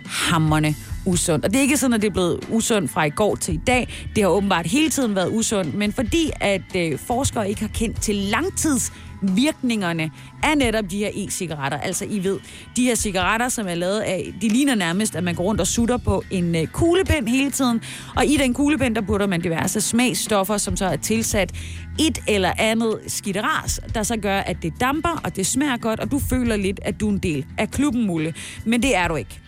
[0.05, 0.75] hammerne
[1.09, 1.45] usundt.
[1.45, 3.59] Og det er ikke sådan, at det er blevet usundt fra i går til i
[3.67, 4.07] dag.
[4.15, 8.01] Det har åbenbart hele tiden været usundt, men fordi at øh, forskere ikke har kendt
[8.01, 8.91] til langtids
[9.21, 10.11] virkningerne
[10.43, 11.77] af netop de her e-cigaretter.
[11.77, 12.39] Altså, I ved,
[12.75, 15.67] de her cigaretter, som er lavet af, de ligner nærmest, at man går rundt og
[15.67, 17.81] sutter på en øh, kuglepen hele tiden.
[18.15, 21.51] Og i den kuglepen, der putter man diverse smagsstoffer, som så er tilsat
[21.99, 26.11] et eller andet skitteras, der så gør, at det damper, og det smager godt, og
[26.11, 28.33] du føler lidt, at du er en del af klubben, Mulle.
[28.65, 29.39] Men det er du ikke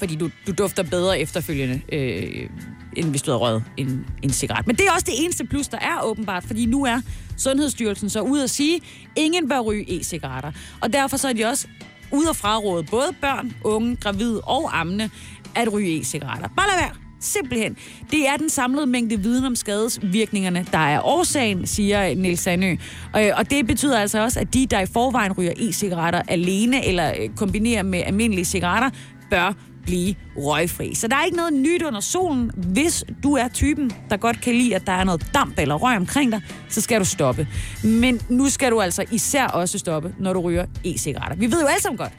[0.00, 2.48] fordi du, du dufter bedre efterfølgende, øh,
[2.96, 4.66] end hvis du havde røget en, en cigaret.
[4.66, 7.00] Men det er også det eneste plus, der er åbenbart, fordi nu er
[7.36, 8.80] Sundhedsstyrelsen så ude at sige,
[9.16, 10.52] ingen bør ryge e-cigaretter.
[10.80, 11.66] Og derfor så er de også
[12.12, 15.10] ude at fraråde både børn, unge, gravide og ammende
[15.54, 16.48] at ryge e-cigaretter.
[16.56, 16.94] Bare lad være.
[17.22, 17.76] Simpelthen.
[18.10, 22.76] Det er den samlede mængde viden om skadesvirkningerne, der er årsagen, siger Niels Sandø.
[23.16, 27.12] Øh, og det betyder altså også, at de, der i forvejen ryger e-cigaretter alene eller
[27.20, 28.90] øh, kombinerer med almindelige cigaretter,
[29.30, 29.54] bør
[29.90, 30.94] blive røgfri.
[30.94, 32.50] Så der er ikke noget nyt under solen.
[32.56, 35.96] Hvis du er typen, der godt kan lide, at der er noget damp eller røg
[35.96, 37.48] omkring dig, så skal du stoppe.
[37.84, 41.36] Men nu skal du altså især også stoppe, når du ryger e-cigaretter.
[41.36, 42.12] Vi ved jo alle sammen godt,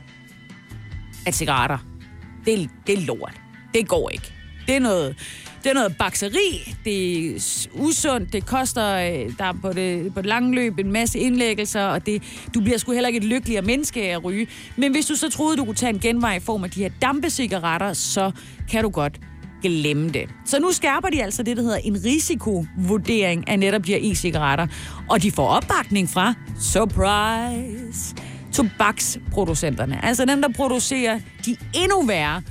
[1.25, 1.77] at cigaretter,
[2.45, 3.41] det, det er lort.
[3.73, 4.33] Det går ikke.
[4.67, 5.15] Det er noget
[5.63, 10.29] det er noget bakseri, det er usundt, det koster øh, der på det, på det
[10.29, 12.23] lange løb en masse indlæggelser, og det,
[12.55, 14.47] du bliver sgu heller ikke et lykkeligere menneske af at ryge.
[14.75, 16.89] Men hvis du så troede, du kunne tage en genvej i form af de her
[17.01, 18.31] dampecigaretter, så
[18.71, 19.19] kan du godt
[19.61, 20.29] glemme det.
[20.45, 24.67] Så nu skærper de altså det, der hedder en risikovurdering af netop de her e-cigaretter.
[25.09, 28.15] Og de får opbakning fra, surprise,
[28.53, 30.05] tobaksproducenterne.
[30.05, 32.41] Altså dem, der producerer de endnu værre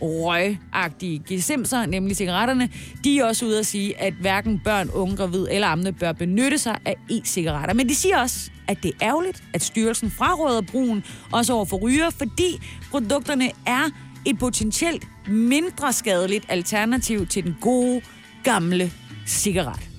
[0.00, 2.68] røgagtige gesimser, nemlig cigaretterne,
[3.04, 6.58] de er også ude at sige, at hverken børn, unge, gravid eller amne bør benytte
[6.58, 7.74] sig af e-cigaretter.
[7.74, 11.76] Men de siger også, at det er ærgerligt, at styrelsen fraråder brugen også over for
[11.76, 13.90] ryger, fordi produkterne er
[14.26, 18.00] et potentielt mindre skadeligt alternativ til den gode,
[18.44, 18.92] gamle
[19.26, 19.90] cigaret.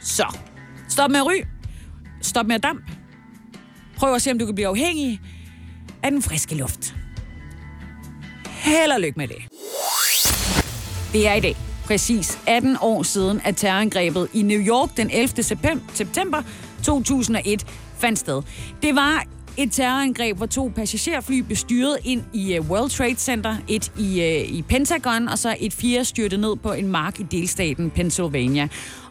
[0.00, 0.38] Så,
[0.88, 1.46] stop med at ryge.
[2.22, 2.90] Stop med at damp.
[3.96, 5.20] Prøv at se, om du kan blive afhængig
[6.02, 6.97] af den friske luft.
[8.58, 9.42] Held og lykke med det.
[11.12, 15.42] Det er i dag præcis 18 år siden, at terrorangrebet i New York den 11.
[15.94, 16.42] september
[16.84, 17.66] 2001
[17.98, 18.42] fandt sted.
[18.82, 19.24] Det var
[19.56, 24.22] et terrorangreb, hvor to passagerfly blev styret ind i øh, World Trade Center, et i,
[24.22, 28.68] øh, i Pentagon, og så et fjerde styrtet ned på en mark i delstaten Pennsylvania.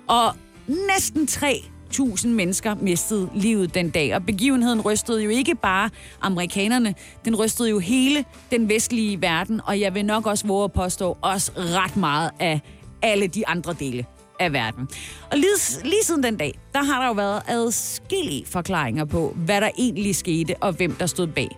[0.07, 0.33] Og
[0.67, 4.15] næsten tre 1000 mennesker mistede livet den dag.
[4.15, 5.89] Og begivenheden rystede jo ikke bare
[6.21, 10.71] amerikanerne, den rystede jo hele den vestlige verden, og jeg vil nok også våge at
[10.71, 12.61] påstå også ret meget af
[13.01, 14.05] alle de andre dele
[14.39, 14.87] af verden.
[15.31, 19.61] Og lige, lige siden den dag, der har der jo været adskillige forklaringer på, hvad
[19.61, 21.49] der egentlig skete, og hvem der stod bag.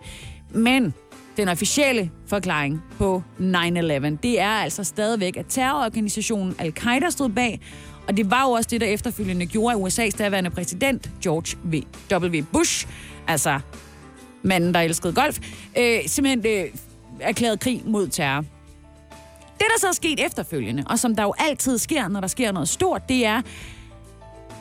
[0.54, 0.94] Men
[1.38, 3.44] den officielle forklaring på 9-11,
[4.24, 7.62] det er altså stadigvæk, at terrororganisationen Al-Qaida stod bag,
[8.10, 11.58] og det var jo også det, der efterfølgende gjorde, at USA's daværende præsident, George
[12.12, 12.46] W.
[12.54, 12.88] Bush,
[13.28, 13.60] altså
[14.44, 15.40] manden, der elskede golf,
[15.78, 16.72] øh, simpelthen øh,
[17.20, 18.46] erklærede krig mod terror.
[19.58, 22.52] Det, der så er sket efterfølgende, og som der jo altid sker, når der sker
[22.52, 23.42] noget stort, det er,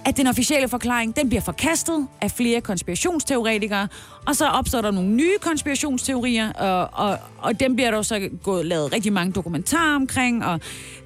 [0.04, 3.88] at den officielle forklaring, den bliver forkastet af flere konspirationsteoretikere,
[4.26, 8.66] og så opstår der nogle nye konspirationsteorier, og, og, og dem bliver der så gået,
[8.66, 10.60] lavet rigtig mange dokumentarer omkring, og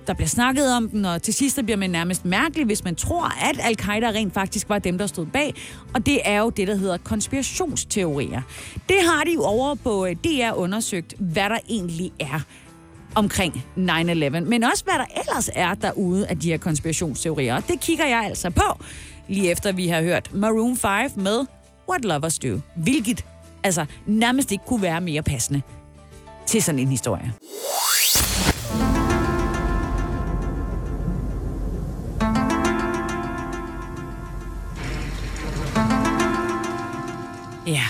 [0.06, 3.50] der bliver snakket om den, og til sidst bliver man nærmest mærkelig, hvis man tror,
[3.50, 5.54] at al-Qaida rent faktisk var dem, der stod bag.
[5.94, 8.42] Og det er jo det, der hedder konspirationsteorier.
[8.88, 12.40] Det har de jo over på øh, DR undersøgt, hvad der egentlig er
[13.14, 13.80] omkring 9-11,
[14.40, 17.56] men også hvad der ellers er derude af de her konspirationsteorier.
[17.56, 18.84] Og det kigger jeg altså på,
[19.28, 21.46] lige efter vi har hørt Maroon 5 med
[21.88, 23.24] What Lovers Do, hvilket
[23.62, 25.62] altså nærmest ikke kunne være mere passende
[26.46, 27.32] til sådan en historie.
[37.66, 37.84] Ja.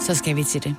[0.00, 0.76] Så skal vi til det.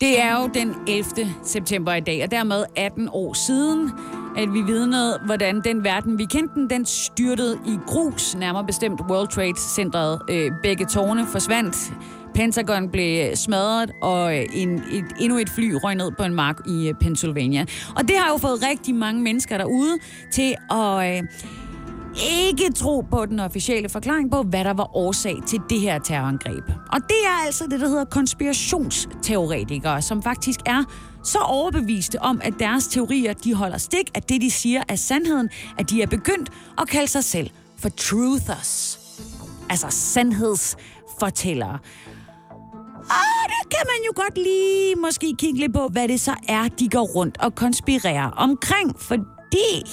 [0.00, 1.04] Det er jo den 11.
[1.44, 3.90] september i dag, og dermed 18 år siden,
[4.36, 9.00] at vi vidnede, hvordan den verden, vi kendte den, den styrtede i grus, nærmere bestemt
[9.00, 10.20] World Trade Centeret.
[10.30, 11.76] Øh, begge tårne forsvandt,
[12.34, 16.58] Pentagon blev smadret, og øh, en, et, endnu et fly røg ned på en mark
[16.66, 17.64] i øh, Pennsylvania.
[17.96, 19.98] Og det har jo fået rigtig mange mennesker derude
[20.30, 21.16] til at...
[21.16, 21.22] Øh,
[22.16, 26.64] ikke tro på den officielle forklaring på, hvad der var årsag til det her terrorangreb.
[26.92, 30.84] Og det er altså det, der hedder konspirationsteoretikere, som faktisk er
[31.24, 35.48] så overbeviste om, at deres teorier de holder stik, at det, de siger, er sandheden,
[35.78, 39.00] at de er begyndt at kalde sig selv for truthers.
[39.70, 41.78] Altså sandhedsfortællere.
[42.96, 46.68] Og det kan man jo godt lige måske kigge lidt på, hvad det så er,
[46.68, 49.84] de går rundt og konspirerer omkring, fordi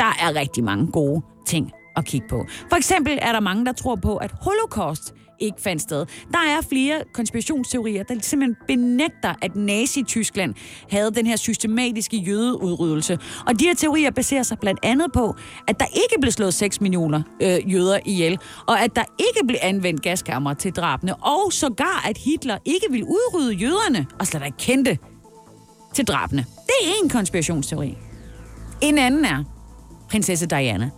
[0.00, 2.46] der er rigtig mange gode ting at kigge på.
[2.68, 6.06] For eksempel er der mange, der tror på, at holocaust ikke fandt sted.
[6.32, 10.54] Der er flere konspirationsteorier, der simpelthen benægter, at Nazi-Tyskland
[10.90, 13.18] havde den her systematiske jødeudryddelse.
[13.46, 15.34] Og de her teorier baserer sig blandt andet på,
[15.68, 19.58] at der ikke blev slået 6 millioner øh, jøder ihjel, og at der ikke blev
[19.62, 24.58] anvendt gaskammer til drabene, og sågar, at Hitler ikke ville udrydde jøderne, og slet ikke
[24.58, 24.98] kendte
[25.94, 26.44] til drabene.
[26.66, 27.96] Det er en konspirationsteori.
[28.80, 29.44] En anden er,
[30.10, 30.90] prinsesse Diana.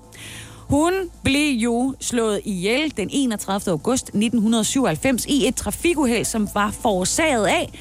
[0.69, 0.93] Hun
[1.25, 3.73] blev jo slået ihjel den 31.
[3.73, 7.73] august 1997 i et trafikuheld, som var forårsaget af,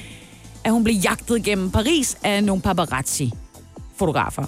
[0.64, 3.32] at hun blev jagtet gennem Paris af nogle paparazzi
[3.96, 4.44] fotografer.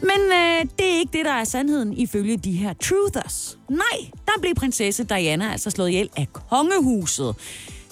[0.00, 3.58] Men øh, det er ikke det, der er sandheden ifølge de her truthers.
[3.68, 7.34] Nej, der blev prinsesse Diana altså slået ihjel af kongehuset.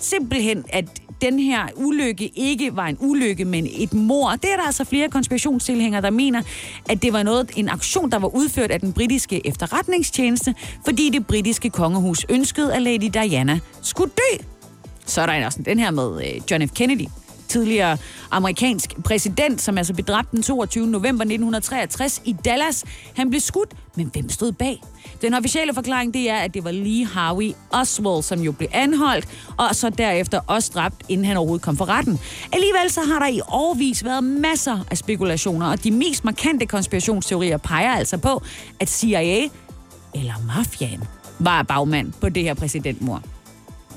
[0.01, 0.85] Simpelthen, at
[1.25, 4.31] den her ulykke ikke var en ulykke, men et mor.
[4.31, 6.43] Det er der altså flere konspirationstilhængere, der mener,
[6.89, 10.55] at det var noget, en aktion, der var udført af den britiske efterretningstjeneste,
[10.85, 14.45] fordi det britiske kongehus ønskede, at Lady Diana skulle dø.
[15.07, 16.73] Så er der også den her med øh, John F.
[16.73, 17.07] Kennedy
[17.55, 17.99] tidligere
[18.31, 20.87] amerikansk præsident, som altså blev dræbt den 22.
[20.87, 22.85] november 1963 i Dallas.
[23.17, 24.83] Han blev skudt, men hvem stod bag?
[25.23, 29.29] Den officielle forklaring det er, at det var Lee Harvey Oswald, som jo blev anholdt,
[29.57, 32.21] og så derefter også dræbt, inden han overhovedet kom for retten.
[32.53, 37.57] Alligevel så har der i årvis været masser af spekulationer, og de mest markante konspirationsteorier
[37.57, 38.43] peger altså på,
[38.81, 39.49] at CIA
[40.15, 41.05] eller mafiaen
[41.39, 43.34] var bagmand på det her præsidentmord.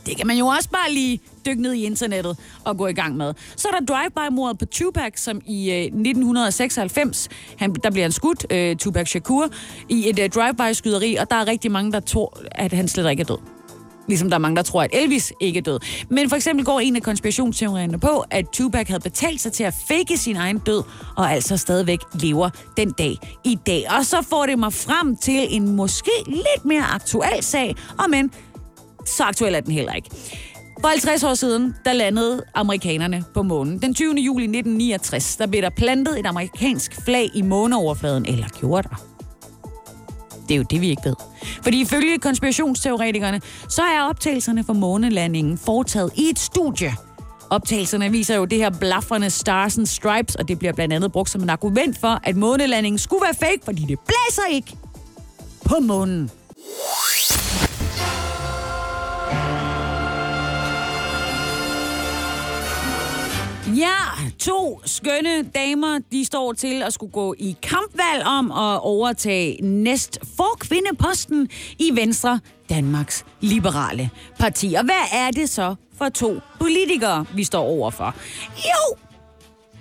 [0.07, 3.17] Det kan man jo også bare lige dykke ned i internettet og gå i gang
[3.17, 3.33] med.
[3.55, 8.45] Så er der drive-by-mordet på Tupac, som i øh, 1996, han, der bliver han skudt,
[8.49, 9.49] øh, Tupac Shakur,
[9.89, 13.21] i et øh, drive-by-skyderi, og der er rigtig mange, der tror, at han slet ikke
[13.21, 13.37] er død.
[14.07, 15.79] Ligesom der er mange, der tror, at Elvis ikke er død.
[16.09, 19.73] Men for eksempel går en af konspirationsteorierne på, at Tupac havde betalt sig til at
[19.87, 20.83] fake sin egen død,
[21.17, 23.85] og altså stadigvæk lever den dag i dag.
[23.97, 28.31] Og så får det mig frem til en måske lidt mere aktuel sag, og men
[29.09, 30.09] så aktuel er den heller ikke.
[30.81, 33.81] For 50 år siden, der landede amerikanerne på månen.
[33.81, 34.13] Den 20.
[34.13, 38.95] juli 1969, der blev der plantet et amerikansk flag i måneoverfladen, eller gjorde der?
[40.47, 41.15] Det er jo det, vi ikke ved.
[41.63, 46.95] Fordi ifølge konspirationsteoretikerne, så er optagelserne for månelandingen foretaget i et studie.
[47.49, 51.29] Optagelserne viser jo det her blaffrende Stars and Stripes, og det bliver blandt andet brugt
[51.29, 54.77] som en argument for, at månelandingen skulle være fake, fordi det blæser ikke
[55.65, 56.31] på månen.
[63.78, 69.61] Ja, to skønne damer, de står til at skulle gå i kampvalg om at overtage
[69.61, 71.49] næst for kvindeposten
[71.80, 74.09] i Venstre, Danmarks Liberale
[74.39, 74.73] Parti.
[74.73, 78.15] Og hvad er det så for to politikere, vi står overfor?
[78.57, 78.97] Jo,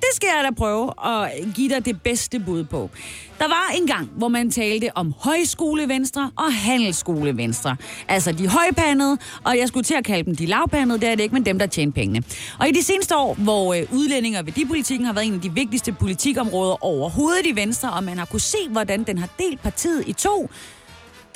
[0.08, 2.90] det skal jeg da prøve at give dig det bedste bud på.
[3.38, 7.76] Der var en gang, hvor man talte om højskolevenstre og handelsskolevenstre.
[8.08, 11.22] Altså de højpandede, og jeg skulle til at kalde dem de lavpandede, det er det
[11.22, 12.22] ikke, men dem, der tjener pengene.
[12.58, 15.52] Og i de seneste år, hvor øh, udlændinge og værdipolitikken har været en af de
[15.52, 20.08] vigtigste politikområder overhovedet i Venstre, og man har kunne se, hvordan den har delt partiet
[20.08, 20.50] i to,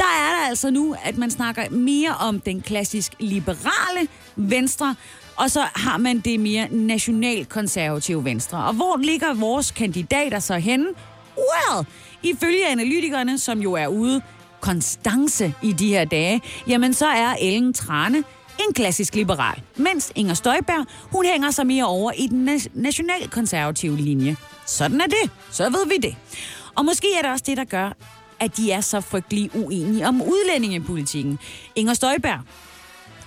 [0.01, 4.95] der er der altså nu, at man snakker mere om den klassisk liberale venstre,
[5.41, 8.64] og så har man det mere nationalkonservative venstre.
[8.64, 10.86] Og hvor ligger vores kandidater så henne?
[11.36, 11.86] Well,
[12.22, 14.22] ifølge analytikerne, som jo er ude
[14.61, 18.24] konstance i de her dage, jamen så er Ellen Trane
[18.68, 24.36] en klassisk liberal, mens Inger Støjberg, hun hænger sig mere over i den nationalkonservative linje.
[24.66, 25.30] Sådan er det.
[25.51, 26.16] Så ved vi det.
[26.74, 27.93] Og måske er det også det, der gør,
[28.41, 31.38] at de er så frygtelig uenige om udlændingepolitikken.
[31.76, 32.41] Inger Støjberg,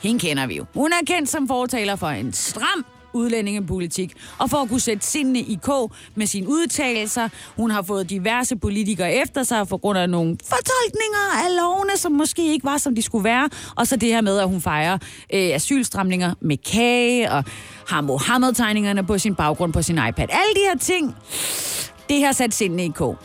[0.03, 0.65] hende kender vi jo.
[0.73, 4.13] Hun er kendt som fortaler for en stram udlændingepolitik.
[4.37, 8.55] Og for at kunne sætte sindene i kog med sine udtalelser, hun har fået diverse
[8.55, 12.95] politikere efter sig for grund af nogle fortolkninger af lovene, som måske ikke var, som
[12.95, 13.49] de skulle være.
[13.75, 14.93] Og så det her med, at hun fejrer
[15.33, 17.43] øh, asylstramninger med kage og
[17.87, 20.27] har Mohammed-tegningerne på sin baggrund på sin iPad.
[20.29, 21.15] Alle de her ting,
[22.09, 23.17] det har sat sindene i kog.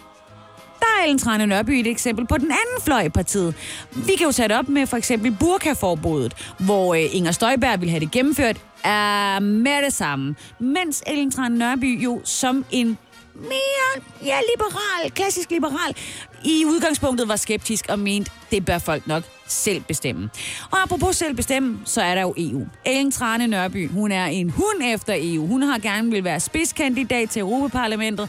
[0.81, 3.55] Der er Ellen Trane Nørby et eksempel på den anden fløj i partiet.
[3.93, 8.01] Vi kan jo sætte op med for eksempel burkaforbuddet, hvor øh, Inger Støjberg vil have
[8.01, 10.35] det gennemført er med det samme.
[10.59, 12.99] Mens Ellen Trane Nørby jo som en
[13.35, 15.97] mere ja, liberal, klassisk liberal,
[16.45, 20.31] i udgangspunktet var skeptisk og mente, det bør folk nok selv bestemme.
[20.71, 22.67] Og apropos selv bestemme, så er der jo EU.
[22.85, 25.47] Ellen Trane Nørby, hun er en hund efter EU.
[25.47, 28.29] Hun har gerne vil være spidskandidat til Europaparlamentet,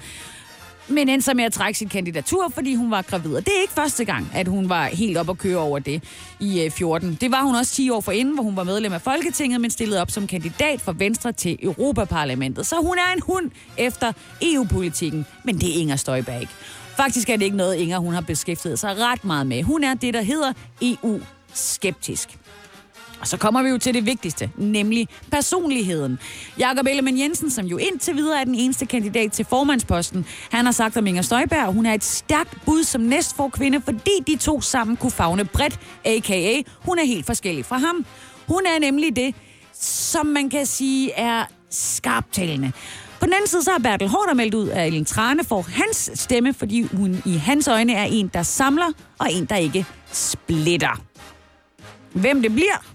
[0.90, 3.36] men endte så med at trække sit kandidatur, fordi hun var gravid.
[3.36, 6.04] Og det er ikke første gang, at hun var helt op at køre over det
[6.40, 7.18] i øh, 14.
[7.22, 10.02] Det var hun også 10 år forinden, hvor hun var medlem af Folketinget, men stillede
[10.02, 12.66] op som kandidat for Venstre til Europaparlamentet.
[12.66, 14.12] Så hun er en hund efter
[14.42, 16.54] EU-politikken, men det er Inger Støjberg ikke.
[16.98, 19.64] Faktisk er det ikke noget, Inger hun har beskæftiget sig ret meget med.
[19.64, 22.40] Hun er det, der hedder EU-skeptisk.
[23.20, 26.20] Og så kommer vi jo til det vigtigste, nemlig personligheden.
[26.60, 30.72] Jakob Ellemann Jensen, som jo indtil videre er den eneste kandidat til formandsposten, han har
[30.72, 34.62] sagt om Inger Støjberg, hun er et stærkt bud som næstfor kvinde, fordi de to
[34.62, 36.62] sammen kunne fagne bredt, a.k.a.
[36.80, 38.06] hun er helt forskellig fra ham.
[38.48, 39.36] Hun er nemlig det,
[39.74, 42.72] som man kan sige er skarptalende.
[43.20, 46.12] På den anden side så har Bertel Hårder meldt ud, at Ellen Trane får hans
[46.16, 51.02] stemme, fordi hun i hans øjne er en, der samler, og en, der ikke splitter.
[52.14, 52.86] Hvem det bliver,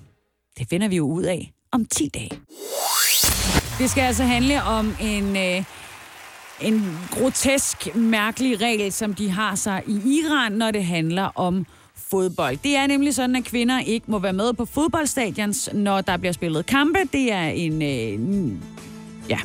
[0.59, 2.31] det finder vi jo ud af om 10 dage.
[3.79, 5.65] Det skal altså handle om en, øh,
[6.61, 11.67] en grotesk, mærkelig regel, som de har sig i Iran, når det handler om
[12.11, 12.57] fodbold.
[12.57, 16.33] Det er nemlig sådan, at kvinder ikke må være med på fodboldstadions, når der bliver
[16.33, 16.99] spillet kampe.
[17.13, 18.53] Det er en, øh,
[19.31, 19.39] ja,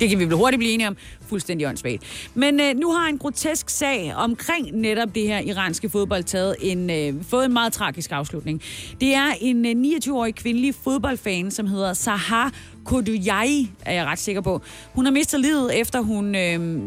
[0.00, 0.96] det kan vi vel hurtigt blive enige om.
[1.28, 2.02] Fuldstændig åndssvagt.
[2.34, 6.90] Men øh, nu har en grotesk sag omkring netop det her iranske fodbold taget en,
[6.90, 8.62] øh, fået en meget tragisk afslutning.
[9.00, 12.52] Det er en øh, 29-årig kvindelig fodboldfan, som hedder Sahar
[12.84, 14.62] Kodujai, er jeg ret sikker på.
[14.94, 16.80] Hun har mistet livet, efter hun øh,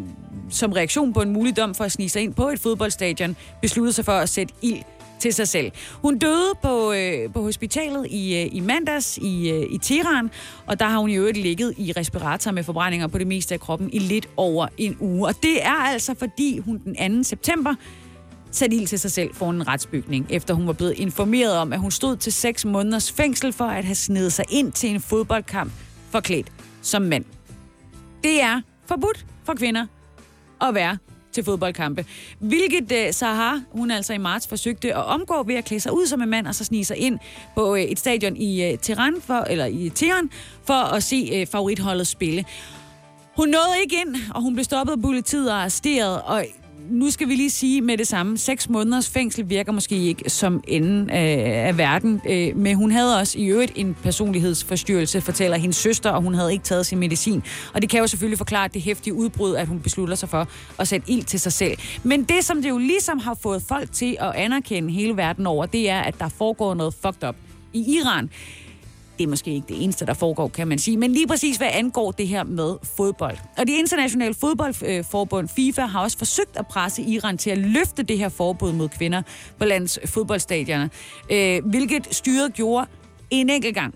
[0.49, 3.93] som reaktion på en mulig dom for at snige sig ind på et fodboldstadion, besluttede
[3.93, 4.83] sig for at sætte ild
[5.21, 5.71] til sig selv.
[6.01, 10.31] Hun døde på, øh, på hospitalet i, øh, i mandags i, øh, i Teheran,
[10.65, 13.59] og der har hun i øvrigt ligget i respirator med forbrændinger på det meste af
[13.59, 15.27] kroppen i lidt over en uge.
[15.27, 17.23] Og det er altså, fordi hun den 2.
[17.23, 17.75] september
[18.51, 21.79] satte ild til sig selv for en retsbygning, efter hun var blevet informeret om, at
[21.79, 25.71] hun stod til seks måneders fængsel for at have snedet sig ind til en fodboldkamp
[26.09, 26.51] forklædt
[26.81, 27.25] som mand.
[28.23, 29.85] Det er forbudt for kvinder
[30.61, 30.97] at være
[31.31, 32.05] til fodboldkampe.
[32.39, 35.93] Hvilket uh, øh, Sahar, hun altså i marts forsøgte at omgå ved at klæde sig
[35.93, 37.19] ud som en mand og så snige sig ind
[37.55, 40.29] på uh, et stadion i øh, uh, Tehran, for, eller i Tehran,
[40.63, 42.45] for at se uh, favoritholdet spille.
[43.37, 46.45] Hun nåede ikke ind, og hun blev stoppet af politiet og arresteret, og
[46.91, 50.63] nu skal vi lige sige med det samme, seks måneders fængsel virker måske ikke som
[50.67, 55.77] enden øh, af verden, øh, men hun havde også i øvrigt en personlighedsforstyrrelse, fortæller hendes
[55.77, 57.43] søster, og hun havde ikke taget sin medicin.
[57.73, 60.47] Og det kan jo selvfølgelig forklare det hæftige udbrud, at hun beslutter sig for
[60.79, 61.77] at sætte ild til sig selv.
[62.03, 65.65] Men det, som det jo ligesom har fået folk til at anerkende hele verden over,
[65.65, 67.35] det er, at der foregår noget fucked up
[67.73, 68.29] i Iran
[69.21, 70.97] det er måske ikke det eneste, der foregår, kan man sige.
[70.97, 73.37] Men lige præcis, hvad angår det her med fodbold.
[73.57, 78.03] Og det internationale fodboldforbund øh, FIFA har også forsøgt at presse Iran til at løfte
[78.03, 79.21] det her forbud mod kvinder
[79.59, 80.87] på landets fodboldstadioner.
[81.31, 82.87] Øh, hvilket styret gjorde
[83.29, 83.93] en enkelt gang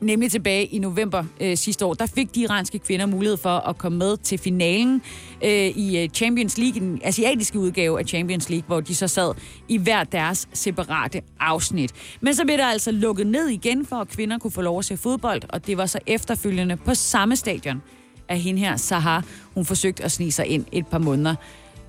[0.00, 3.78] Nemlig tilbage i november øh, sidste år, der fik de iranske kvinder mulighed for at
[3.78, 5.02] komme med til finalen
[5.44, 9.34] øh, i øh, Champions League, den asiatiske udgave af Champions League, hvor de så sad
[9.68, 11.92] i hver deres separate afsnit.
[12.20, 14.84] Men så blev der altså lukket ned igen, for at kvinder kunne få lov at
[14.84, 17.82] se fodbold, og det var så efterfølgende på samme stadion,
[18.28, 19.24] at hende her, Sahar,
[19.54, 21.34] hun forsøgte at snige sig ind et par måneder,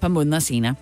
[0.02, 0.76] par måneder senere.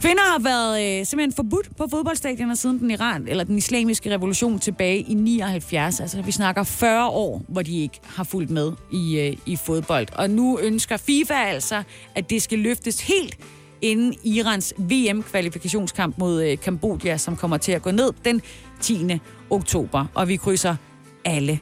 [0.00, 4.58] Kvinder har været øh, simpelthen forbudt på fodboldstadioner siden den Iran, eller den islamiske revolution
[4.58, 6.00] tilbage i 79.
[6.00, 10.06] Altså vi snakker 40 år, hvor de ikke har fulgt med i, øh, i fodbold.
[10.12, 11.82] Og nu ønsker FIFA altså,
[12.14, 13.38] at det skal løftes helt
[13.80, 18.42] inden Irans VM-kvalifikationskamp mod øh, Kambodja, som kommer til at gå ned den
[18.80, 19.18] 10.
[19.50, 20.06] oktober.
[20.14, 20.76] Og vi krydser
[21.24, 21.58] alle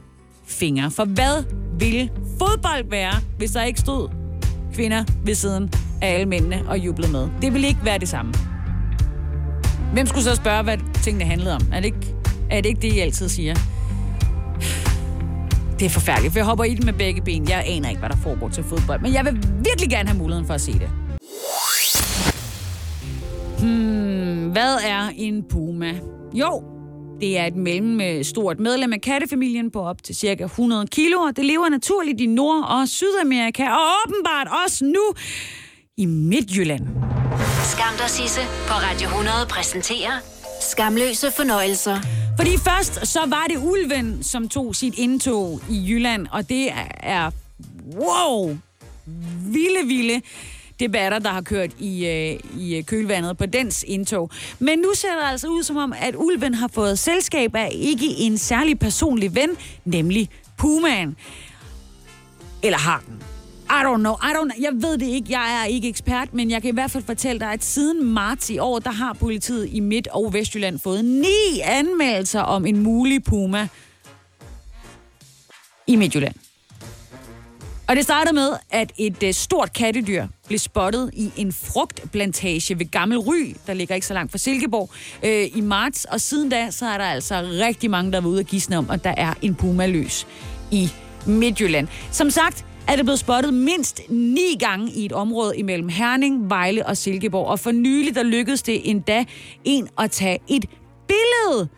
[0.46, 0.90] fingre.
[0.90, 1.44] For hvad
[1.78, 4.17] ville fodbold være, hvis der ikke stod
[4.78, 5.72] kvinder ved siden
[6.02, 7.28] af alle mændene og jublede med.
[7.42, 8.34] Det ville ikke være det samme.
[9.92, 11.60] Hvem skulle så spørge, hvad tingene handlede om?
[11.72, 12.14] Er det ikke,
[12.50, 13.54] er det, ikke det, I altid siger?
[15.78, 17.48] Det er forfærdeligt, for jeg hopper i det med begge ben.
[17.48, 20.46] Jeg aner ikke, hvad der foregår til fodbold, men jeg vil virkelig gerne have muligheden
[20.46, 20.90] for at se det.
[23.58, 25.94] Hmm, hvad er en puma?
[26.34, 26.62] Jo,
[27.20, 31.44] det er et mellemstort medlem af kattefamilien på op til cirka 100 kilo, og det
[31.44, 35.02] lever naturligt i Nord- og Sydamerika, og åbenbart også nu
[35.96, 36.86] i Midtjylland.
[37.64, 40.12] Skam dig, Sisse, på Radio 100 præsenterer
[40.60, 41.98] Skamløse fornøjelser.
[42.36, 46.68] Fordi først så var det ulven, som tog sit indtog i Jylland, og det
[47.02, 47.30] er,
[47.94, 48.58] wow,
[49.52, 50.20] vilde, vilde
[50.80, 54.30] debatter, der har kørt i, øh, i øh, kølvandet på dens indtog.
[54.58, 58.06] Men nu ser det altså ud som om, at ulven har fået selskab af ikke
[58.06, 59.50] en særlig personlig ven,
[59.84, 61.16] nemlig pumaen.
[62.62, 63.22] Eller har den.
[63.70, 64.14] I don't know.
[64.14, 64.56] I don't, know.
[64.60, 65.26] jeg ved det ikke.
[65.30, 68.50] Jeg er ikke ekspert, men jeg kan i hvert fald fortælle dig, at siden marts
[68.50, 73.24] i år, der har politiet i Midt- og Vestjylland fået ni anmeldelser om en mulig
[73.24, 73.68] puma
[75.86, 76.34] i Midtjylland.
[77.88, 82.90] Og det startede med, at et øh, stort kattedyr blev spottet i en frugtplantage ved
[82.90, 84.90] Gammel Ry, der ligger ikke så langt fra Silkeborg,
[85.24, 86.04] øh, i marts.
[86.04, 88.90] Og siden da, så er der altså rigtig mange, der er ude og gisne om,
[88.90, 90.26] at der er en puma løs
[90.70, 90.90] i
[91.26, 91.88] Midtjylland.
[92.12, 96.86] Som sagt, er det blevet spottet mindst ni gange i et område imellem Herning, Vejle
[96.86, 97.46] og Silkeborg.
[97.46, 99.24] Og for nylig, der lykkedes det endda
[99.64, 100.64] en at tage et
[101.08, 101.68] billede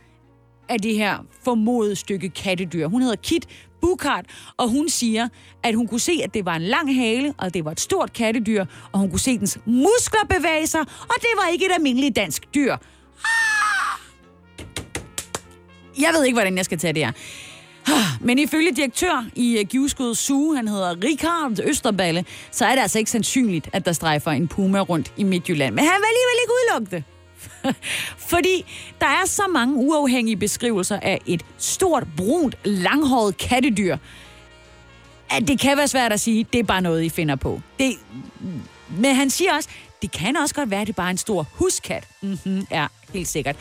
[0.69, 2.87] af det her formodede stykke kattedyr.
[2.87, 3.47] Hun hedder Kit
[3.81, 4.25] Bukart,
[4.57, 5.29] og hun siger,
[5.63, 8.13] at hun kunne se, at det var en lang hale, og det var et stort
[8.13, 12.17] kattedyr, og hun kunne se dens muskler bevæge sig, og det var ikke et almindeligt
[12.17, 12.73] dansk dyr.
[12.73, 12.81] Ah!
[15.99, 17.13] Jeg ved ikke, hvordan jeg skal tage det her.
[17.87, 22.75] Ah, men ifølge direktør i øh, Givskud Suge, Zoo, han hedder Richard Østerballe, så er
[22.75, 25.75] det altså ikke sandsynligt, at der strejfer en puma rundt i Midtjylland.
[25.75, 27.05] Men han vil alligevel ikke udelukke det.
[28.31, 28.65] Fordi
[29.01, 33.97] der er så mange uafhængige beskrivelser af et stort, brunt, langhåret kattedyr,
[35.31, 37.61] at det kan være svært at sige, det er bare noget, I finder på.
[37.79, 37.95] Det,
[38.89, 39.69] men han siger også,
[40.03, 42.09] det kan også godt være, at det er bare en stor huskat.
[42.21, 43.57] Mm-hmm, ja, helt sikkert.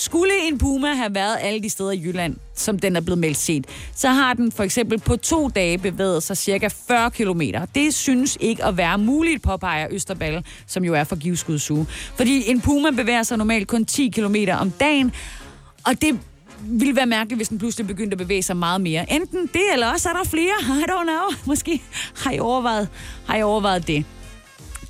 [0.00, 3.36] Skulle en puma have været alle de steder i Jylland, som den er blevet meldt
[3.36, 7.40] set, så har den for eksempel på to dage bevæget sig cirka 40 km.
[7.74, 11.86] Det synes ikke at være muligt, påpeger Østerballe, som jo er for Givskud Zoo.
[12.16, 15.12] Fordi en puma bevæger sig normalt kun 10 km om dagen,
[15.84, 16.18] og det
[16.62, 19.12] ville være mærkeligt, hvis den pludselig begyndte at bevæge sig meget mere.
[19.12, 20.54] Enten det, eller også er der flere.
[20.80, 21.44] I don't know.
[21.46, 21.82] Måske
[22.16, 22.88] har I overvejet,
[23.26, 24.04] har I overvejet det.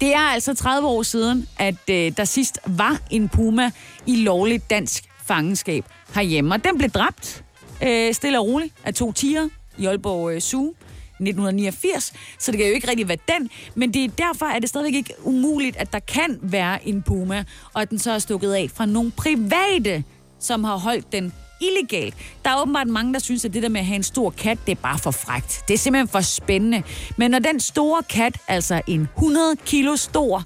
[0.01, 3.71] Det er altså 30 år siden, at øh, der sidst var en puma
[4.09, 5.85] i lovligt dansk fangenskab
[6.15, 6.55] herhjemme.
[6.55, 7.45] Og den blev dræbt
[7.83, 9.49] øh, stille og roligt af to tiger
[9.79, 10.75] i Aalborg øh, Zoo.
[11.21, 14.69] 1989, så det kan jo ikke rigtig være den, men det er derfor, at det
[14.69, 17.45] stadigvæk ikke umuligt, at der kan være en puma,
[17.75, 20.05] og at den så er stukket af fra nogle private,
[20.39, 22.15] som har holdt den illegalt.
[22.45, 24.59] Der er åbenbart mange, der synes, at det der med at have en stor kat,
[24.67, 25.63] det er bare for frægt.
[25.69, 26.83] Det er simpelthen for spændende.
[27.17, 30.45] Men når den store kat, altså en 100 kilo stor,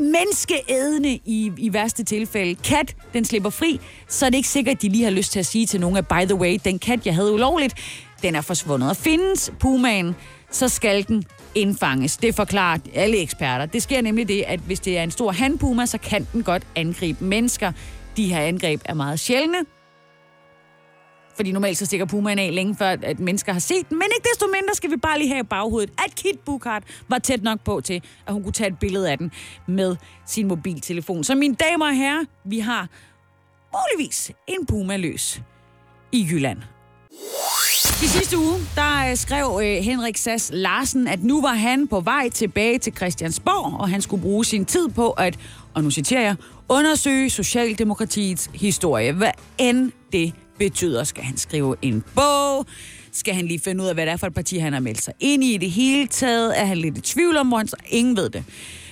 [0.00, 2.54] menneskeædende i, i værste tilfælde.
[2.54, 5.38] Kat, den slipper fri, så er det ikke sikkert, at de lige har lyst til
[5.38, 7.74] at sige til nogen, at by the way, den kat, jeg havde ulovligt,
[8.22, 8.90] den er forsvundet.
[8.90, 10.16] Og findes pumaen,
[10.50, 11.24] så skal den
[11.54, 12.16] indfanges.
[12.16, 13.66] Det forklarer alle eksperter.
[13.66, 16.62] Det sker nemlig det, at hvis det er en stor handpuma, så kan den godt
[16.76, 17.72] angribe mennesker.
[18.16, 19.58] De her angreb er meget sjældne,
[21.38, 23.98] fordi normalt så stikker pumaen af længe før, at mennesker har set den.
[23.98, 27.18] Men ikke desto mindre skal vi bare lige have i baghovedet, at Kit Bukart var
[27.18, 29.32] tæt nok på til, at hun kunne tage et billede af den
[29.66, 31.24] med sin mobiltelefon.
[31.24, 32.88] Så mine damer og herrer, vi har
[33.74, 35.42] muligvis en puma løs
[36.12, 36.58] i Jylland.
[38.02, 42.00] I sidste uge, der øh, skrev øh, Henrik Sass Larsen, at nu var han på
[42.00, 45.38] vej tilbage til Christiansborg, og han skulle bruge sin tid på at,
[45.74, 46.36] og nu citerer jeg,
[46.68, 51.04] undersøge Socialdemokratiets historie, hvad end det betyder.
[51.04, 52.66] Skal han skrive en bog?
[53.12, 55.02] Skal han lige finde ud af, hvad det er for et parti, han har meldt
[55.02, 56.60] sig ind i i det hele taget?
[56.60, 57.76] Er han lidt i tvivl om, hvor han så?
[57.88, 58.44] Ingen ved det.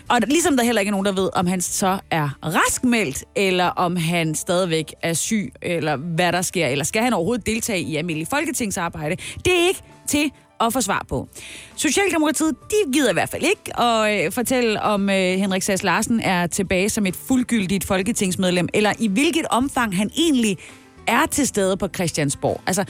[0.09, 3.65] Og ligesom der heller ikke er nogen, der ved, om han så er raskmeldt, eller
[3.65, 7.97] om han stadigvæk er syg, eller hvad der sker, eller skal han overhovedet deltage i
[7.97, 9.17] almindelig folketingsarbejde.
[9.45, 11.29] Det er ikke til at få svar på.
[11.77, 16.21] Socialdemokratiet, de gider i hvert fald ikke at øh, fortælle, om øh, Henrik Sass Larsen
[16.21, 20.59] er tilbage som et fuldgyldigt folketingsmedlem, eller i hvilket omfang han egentlig
[21.07, 22.61] er til stede på Christiansborg.
[22.67, 22.85] Altså,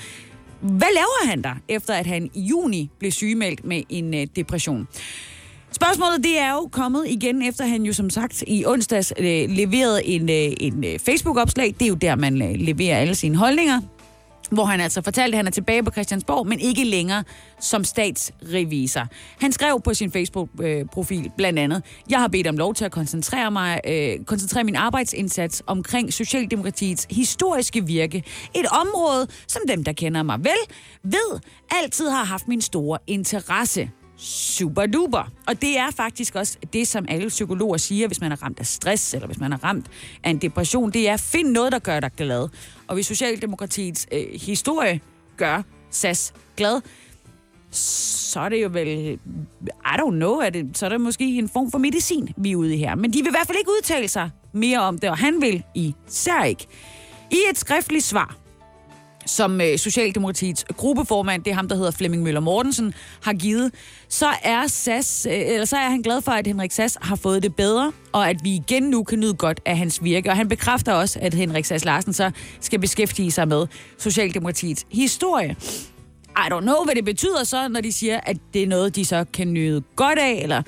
[0.60, 4.88] hvad laver han der, efter at han i juni blev sygemeldt med en øh, depression?
[5.72, 10.06] Spørgsmålet det er jo kommet igen, efter han jo som sagt i onsdags øh, leverede
[10.06, 11.74] en, øh, en øh, Facebook-opslag.
[11.78, 13.80] Det er jo der, man øh, leverer alle sine holdninger.
[14.50, 17.24] Hvor han altså fortalte, at han er tilbage på Christiansborg, men ikke længere
[17.60, 19.06] som statsrevisor.
[19.40, 22.92] Han skrev på sin Facebook-profil øh, blandt andet, jeg har bedt om lov til at
[22.92, 28.24] koncentrere, mig, øh, koncentrere min arbejdsindsats omkring Socialdemokratiets historiske virke.
[28.54, 31.40] Et område, som dem, der kender mig vel, ved,
[31.70, 35.32] altid har haft min store interesse super duper.
[35.46, 38.66] Og det er faktisk også det, som alle psykologer siger, hvis man er ramt af
[38.66, 39.86] stress, eller hvis man er ramt
[40.24, 42.48] af en depression, det er, find noget, der gør dig glad.
[42.86, 45.00] Og hvis Socialdemokratiets øh, historie
[45.36, 46.80] gør SAS glad,
[47.70, 48.88] så er det jo vel,
[49.66, 52.56] I don't know, er det, så er det måske en form for medicin, vi er
[52.56, 52.94] ude i her.
[52.94, 55.62] Men de vil i hvert fald ikke udtale sig mere om det, og han vil
[55.74, 56.66] især ikke.
[57.30, 58.36] I et skriftligt svar,
[59.26, 63.72] som øh, Socialdemokratiets gruppeformand, det er ham, der hedder Flemming Møller Mortensen, har givet,
[64.08, 67.42] så er, SAS, øh, eller så er han glad for, at Henrik Sass har fået
[67.42, 70.30] det bedre, og at vi igen nu kan nyde godt af hans virke.
[70.30, 73.66] Og han bekræfter også, at Henrik Sass Larsen så skal beskæftige sig med
[73.98, 75.56] Socialdemokratiets historie.
[76.36, 79.04] I don't know, hvad det betyder så, når de siger, at det er noget, de
[79.04, 80.62] så kan nyde godt af, eller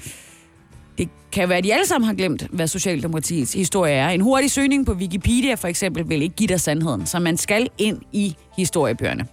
[0.98, 4.08] det kan være, at de alle sammen har glemt, hvad Socialdemokratiets historie er.
[4.08, 7.68] En hurtig søgning på Wikipedia for eksempel vil ikke give dig sandheden, så man skal
[7.78, 9.26] ind i historiebøgerne.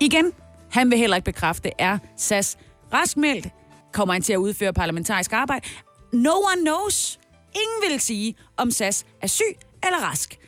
[0.00, 0.32] Igen,
[0.70, 2.56] han vil heller ikke bekræfte, er SAS
[2.92, 3.48] raskmeldt?
[3.92, 5.68] Kommer han til at udføre parlamentarisk arbejde?
[6.12, 7.18] No one knows.
[7.54, 9.56] Ingen vil sige, om SAS er syg
[9.86, 10.38] eller rask.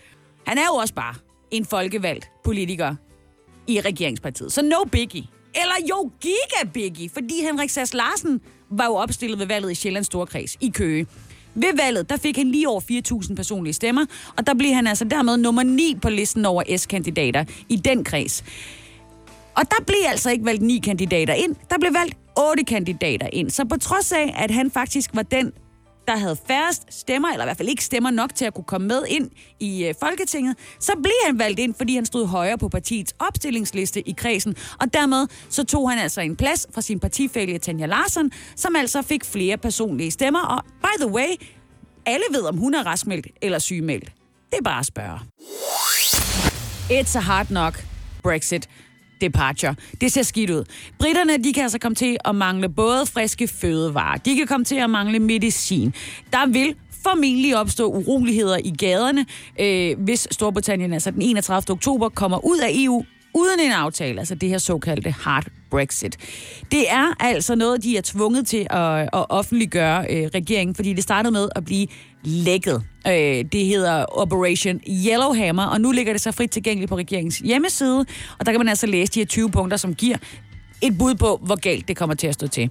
[0.47, 1.15] Han er jo også bare
[1.51, 2.95] en folkevalgt politiker
[3.67, 4.53] i regeringspartiet.
[4.53, 5.27] Så no biggie.
[5.55, 10.07] Eller jo, giga biggie, fordi Henrik Sass Larsen var jo opstillet ved valget i Sjællands
[10.07, 11.07] Storkreds i Køge.
[11.55, 12.81] Ved valget, der fik han lige over
[13.29, 14.07] 4.000 personlige stemmer,
[14.37, 18.45] og der blev han altså dermed nummer 9 på listen over S-kandidater i den kreds.
[19.57, 23.51] Og der blev altså ikke valgt ni kandidater ind, der blev valgt otte kandidater ind.
[23.51, 25.53] Så på trods af, at han faktisk var den
[26.09, 28.87] der havde færrest stemmer, eller i hvert fald ikke stemmer nok til at kunne komme
[28.87, 29.31] med ind
[29.61, 34.09] i øh, Folketinget, så blev han valgt ind, fordi han stod højere på partiets opstillingsliste
[34.09, 38.33] i kredsen, og dermed så tog han altså en plads fra sin partifælge Tanja Larsen,
[38.57, 41.29] som altså fik flere personlige stemmer, og by the way,
[42.07, 44.13] alle ved, om hun er raskmeldt eller sygemeldt.
[44.51, 45.21] Det er bare at spørge.
[46.91, 47.85] It's a hard knock
[48.23, 48.69] Brexit
[49.25, 49.75] departure.
[50.01, 50.65] Det ser skidt ud.
[50.99, 54.77] Britterne, de kan altså komme til at mangle både friske fødevarer, de kan komme til
[54.77, 55.95] at mangle medicin.
[56.33, 59.27] Der vil formentlig opstå uroligheder i gaderne,
[59.61, 61.73] øh, hvis Storbritannien altså den 31.
[61.73, 63.05] oktober kommer ud af EU
[63.35, 66.17] uden en aftale, altså det her såkaldte hard Brexit.
[66.71, 71.03] Det er altså noget, de er tvunget til at, at offentliggøre øh, regeringen, fordi det
[71.03, 71.87] startede med at blive
[72.23, 72.83] lækket.
[73.07, 78.07] Øh, det hedder Operation Yellowhammer, og nu ligger det så frit tilgængeligt på regeringens hjemmeside,
[78.39, 80.17] og der kan man altså læse de her 20 punkter, som giver
[80.83, 82.71] et bud på, hvor galt det kommer til at stå til.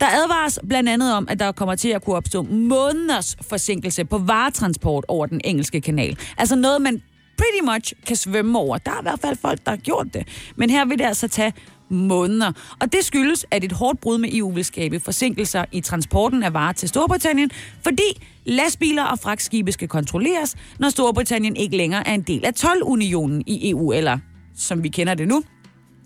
[0.00, 4.18] Der advares blandt andet om, at der kommer til at kunne opstå måneders forsinkelse på
[4.18, 6.16] varetransport over den engelske kanal.
[6.38, 7.02] Altså noget, man
[7.36, 8.78] pretty much kan svømme over.
[8.78, 10.28] Der er i hvert fald folk, der har gjort det.
[10.56, 11.52] Men her vil det altså tage
[11.88, 12.52] måneder.
[12.80, 16.54] Og det skyldes, at et hårdt brud med EU vil skabe forsinkelser i transporten af
[16.54, 17.50] varer til Storbritannien,
[17.82, 23.42] fordi lastbiler og fragtskibe skal kontrolleres, når Storbritannien ikke længere er en del af 12-unionen
[23.46, 24.18] i EU, eller
[24.56, 25.42] som vi kender det nu,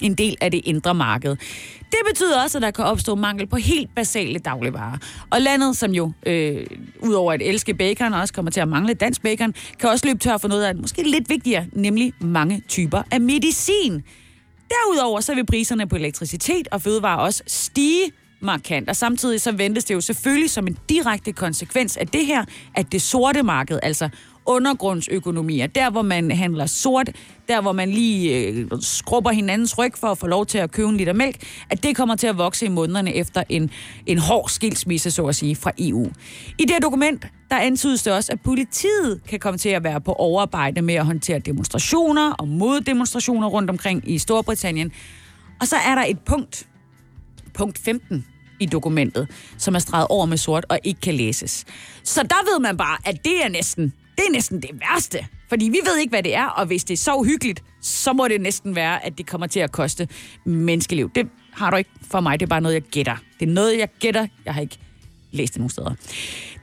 [0.00, 1.36] en del af det indre marked.
[1.80, 4.98] Det betyder også, at der kan opstå mangel på helt basale dagligvarer.
[5.30, 6.66] Og landet, som jo, øh,
[7.00, 10.38] udover at elske bacon, også kommer til at mangle dansk bacon, kan også løbe tør
[10.38, 14.02] for noget, af måske lidt vigtigere, nemlig mange typer af medicin.
[14.68, 18.88] Derudover så vil priserne på elektricitet og fødevarer også stige markant.
[18.88, 22.44] Og samtidig så ventes det jo selvfølgelig som en direkte konsekvens af det her,
[22.74, 24.08] at det sorte marked, altså
[24.46, 27.10] undergrundsøkonomier, der hvor man handler sort,
[27.48, 30.88] der hvor man lige øh, skrubber hinandens ryg for at få lov til at købe
[30.88, 31.36] en liter mælk,
[31.70, 33.70] at det kommer til at vokse i månederne efter en,
[34.06, 36.06] en hård skilsmisse, så at sige, fra EU.
[36.58, 40.00] I det her dokument, der antydes det også, at politiet kan komme til at være
[40.00, 44.92] på overarbejde med at håndtere demonstrationer og moddemonstrationer rundt omkring i Storbritannien.
[45.60, 46.68] Og så er der et punkt,
[47.54, 48.24] punkt 15,
[48.60, 49.28] i dokumentet,
[49.58, 51.64] som er streget over med sort og ikke kan læses.
[52.02, 55.26] Så der ved man bare, at det er næsten det er næsten det værste.
[55.48, 58.28] Fordi vi ved ikke, hvad det er, og hvis det er så uhyggeligt, så må
[58.28, 60.08] det næsten være, at det kommer til at koste
[60.44, 61.10] menneskeliv.
[61.14, 63.16] Det har du ikke for mig, det er bare noget, jeg gætter.
[63.40, 64.26] Det er noget, jeg gætter.
[64.44, 64.78] Jeg har ikke
[65.36, 65.94] læst det nogle steder.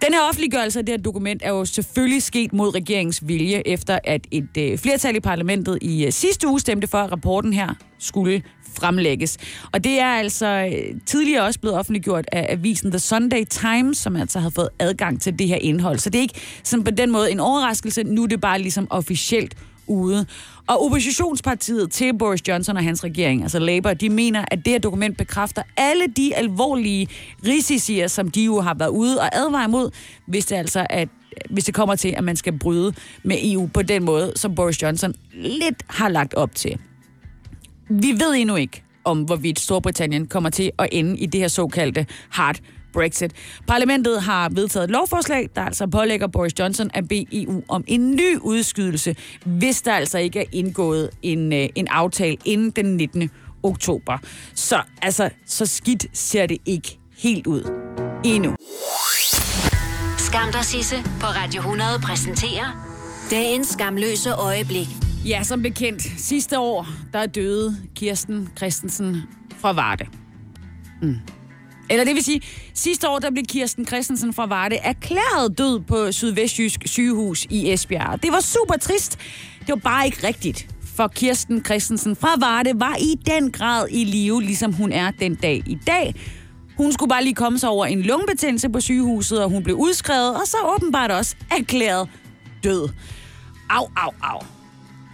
[0.06, 4.00] Den her offentliggørelse af det her dokument er jo selvfølgelig sket mod regeringens vilje, efter
[4.04, 7.74] at et øh, flertal i parlamentet i øh, sidste uge stemte for, at rapporten her
[8.00, 8.42] skulle
[8.78, 9.38] fremlægges.
[9.72, 14.16] Og det er altså øh, tidligere også blevet offentliggjort af avisen The Sunday Times, som
[14.16, 16.00] altså har fået adgang til det her indhold.
[16.00, 18.04] Så det er ikke sådan på den måde en overraskelse.
[18.04, 19.58] Nu er det bare ligesom officielt
[19.88, 20.26] ude.
[20.68, 24.80] Og oppositionspartiet til Boris Johnson og hans regering, altså Labour, de mener, at det her
[24.80, 27.08] dokument bekræfter alle de alvorlige
[27.48, 29.90] risici, som de jo har været ude og advare imod,
[30.28, 31.10] hvis det altså at
[31.50, 34.82] hvis det kommer til, at man skal bryde med EU på den måde, som Boris
[34.82, 36.80] Johnson lidt har lagt op til.
[37.90, 42.06] Vi ved endnu ikke, om hvorvidt Storbritannien kommer til at ende i det her såkaldte
[42.30, 42.60] hard
[42.94, 43.32] Brexit.
[43.68, 48.12] Parlamentet har vedtaget et lovforslag, der altså pålægger Boris Johnson at bede EU om en
[48.12, 49.16] ny udskydelse,
[49.46, 53.30] hvis der altså ikke er indgået en, øh, en aftale inden den 19.
[53.64, 54.18] oktober.
[54.56, 57.62] Så altså, så skidt ser det ikke helt ud.
[58.26, 58.56] Endnu.
[60.18, 62.94] Skam dig, Sisse på Radio 100 præsenterer
[63.32, 64.88] dagens skamløse øjeblik.
[65.26, 69.24] Ja, som bekendt, sidste år, der døde Kirsten Christensen
[69.58, 70.06] fra Varde.
[71.02, 71.16] Mm.
[71.94, 72.42] Eller det vil sige,
[72.74, 78.24] sidste år, der blev Kirsten Christensen fra Varde erklæret død på Sydvestjysk sygehus i Esbjerg.
[78.24, 79.20] Det var super trist.
[79.60, 80.68] Det var bare ikke rigtigt.
[80.96, 85.36] For Kirsten Christensen fra Varde var i den grad i live, ligesom hun er den
[85.36, 86.16] dag i dag.
[86.78, 90.36] Hun skulle bare lige komme sig over en lungebetændelse på sygehuset, og hun blev udskrevet,
[90.36, 92.10] og så åbenbart også erklæret
[92.64, 92.90] død.
[93.70, 94.53] Au, au, au.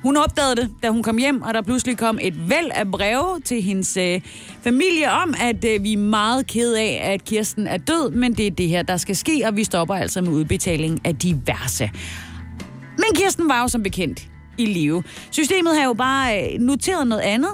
[0.04, 3.40] Hun opdagede det, da hun kom hjem, og der pludselig kom et væld af breve
[3.46, 4.22] til hendes øh,
[4.62, 8.48] familie om, at øh, vi er meget ked af, at Kirsten er død, men det
[8.48, 11.92] er det her, der skal ske, og vi stopper altså med udbetaling af diverse.
[12.98, 14.28] Men Kirsten var jo som bekendt
[14.58, 15.04] i live.
[15.32, 17.50] Systemet har jo bare øh, noteret noget andet,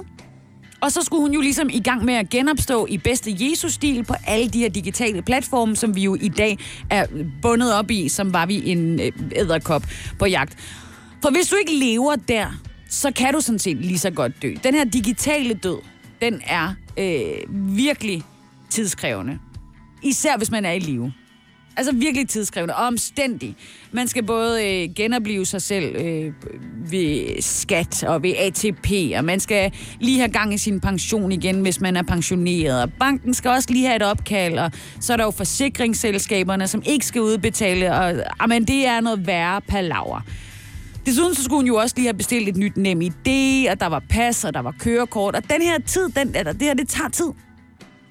[0.80, 4.14] og så skulle hun jo ligesom i gang med at genopstå i bedste Jesus-stil på
[4.26, 6.58] alle de her digitale platforme, som vi jo i dag
[6.90, 7.06] er
[7.42, 9.82] bundet op i, som var vi en øh, æderkop
[10.18, 10.56] på jagt.
[11.26, 12.46] For hvis du ikke lever der,
[12.88, 14.54] så kan du sådan set lige så godt dø.
[14.64, 15.78] Den her digitale død,
[16.20, 18.22] den er øh, virkelig
[18.70, 19.38] tidskrævende.
[20.02, 21.12] Især hvis man er i live.
[21.76, 23.56] Altså virkelig tidskrævende og omstændig.
[23.92, 26.32] Man skal både øh, genopleve sig selv øh,
[26.90, 31.60] ved skat og ved ATP, og man skal lige have gang i sin pension igen,
[31.60, 32.82] hvis man er pensioneret.
[32.82, 36.82] Og banken skal også lige have et opkald, og så er der jo forsikringsselskaberne, som
[36.86, 40.20] ikke skal udbetale, og amen, det er noget værre palaver.
[41.06, 43.86] Desuden så skulle hun jo også lige have bestilt et nyt nem idé, og der
[43.86, 46.88] var pas, og der var kørekort, og den her tid, den, eller det her, det
[46.88, 47.32] tager tid.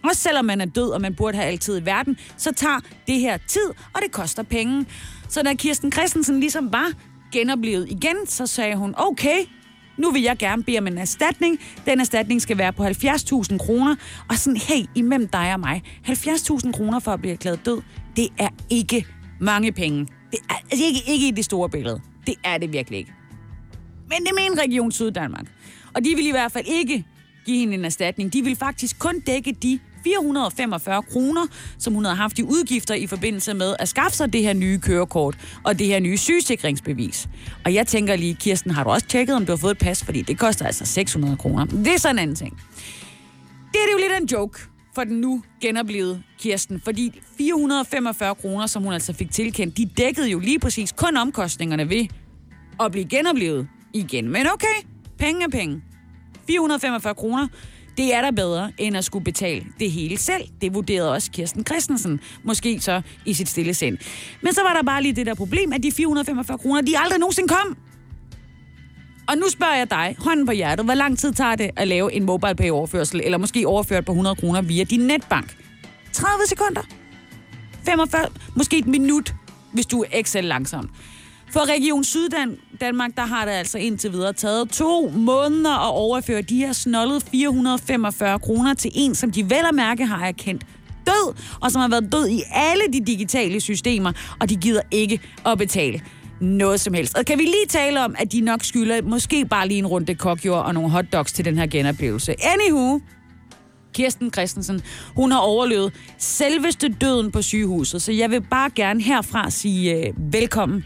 [0.04, 3.20] Også selvom man er død, og man burde have altid i verden, så tager det
[3.20, 4.86] her tid, og det koster penge.
[5.30, 6.92] Så da Kirsten Christensen ligesom var
[7.32, 9.38] genoplevet igen, så sagde hun, okay,
[9.98, 11.60] nu vil jeg gerne bede om en erstatning.
[11.86, 13.96] Den erstatning skal være på 70.000 kroner.
[14.30, 17.82] Og sådan, hey, imellem dig og mig, 70.000 kroner for at blive erklæret død,
[18.16, 19.06] det er ikke
[19.40, 20.08] mange penge.
[20.32, 22.02] Det er altså, ikke, ikke i det store billede.
[22.28, 23.14] Det er det virkelig ikke.
[24.10, 25.46] Men det mener Region Syddanmark.
[25.94, 27.06] Og de vil i hvert fald ikke
[27.46, 28.34] give hende en erstatning.
[28.34, 31.48] De vil faktisk kun dække de 445 kroner,
[31.78, 34.80] som hun havde haft i udgifter i forbindelse med at skaffe sig det her nye
[34.80, 37.28] kørekort og det her nye sygesikringsbevis.
[37.66, 40.04] Og jeg tænker lige, Kirsten, har du også tjekket, om du har fået et pas?
[40.04, 41.66] Fordi det koster altså 600 kroner.
[41.66, 42.58] Det er sådan en anden ting.
[43.72, 44.60] Det er det jo lidt en joke
[44.96, 50.30] for den nu genoplevede Kirsten, fordi 445 kroner, som hun altså fik tilkendt, de dækkede
[50.30, 52.06] jo lige præcis kun omkostningerne ved
[52.80, 54.30] at blive genoplevet igen.
[54.30, 54.88] Men okay,
[55.18, 55.82] penge er penge.
[56.48, 57.48] 445 kroner,
[57.98, 60.44] det er da bedre, end at skulle betale det hele selv.
[60.62, 63.98] Det vurderede også Kirsten Christensen, måske så i sit stille sind.
[64.42, 67.20] Men så var der bare lige det der problem, at de 445 kroner, de aldrig
[67.20, 67.78] nogensinde kom.
[69.28, 72.14] Og nu spørger jeg dig, hånden på hjertet, hvor lang tid tager det at lave
[72.14, 75.58] en mobile pay overførsel, eller måske overført på 100 kroner via din netbank?
[76.14, 76.82] 30 sekunder?
[77.86, 78.26] 45?
[78.56, 79.36] Måske et minut,
[79.74, 80.90] hvis du er Excel langsomt.
[81.52, 86.42] For Region Syddan Danmark, der har det altså indtil videre taget to måneder at overføre
[86.42, 90.66] de her snollede 445 kroner til en, som de vel og mærke har erkendt
[91.06, 95.20] død, og som har været død i alle de digitale systemer, og de gider ikke
[95.46, 96.02] at betale
[96.42, 97.18] noget som helst.
[97.18, 100.16] Og kan vi lige tale om, at de nok skylder måske bare lige en runde
[100.16, 102.36] kokjord og nogle hotdogs til den her genoplevelse.
[102.44, 103.00] Anywho,
[103.94, 104.82] Kirsten Christensen,
[105.16, 110.14] hun har overlevet selveste døden på sygehuset, så jeg vil bare gerne herfra sige øh,
[110.34, 110.86] velkommen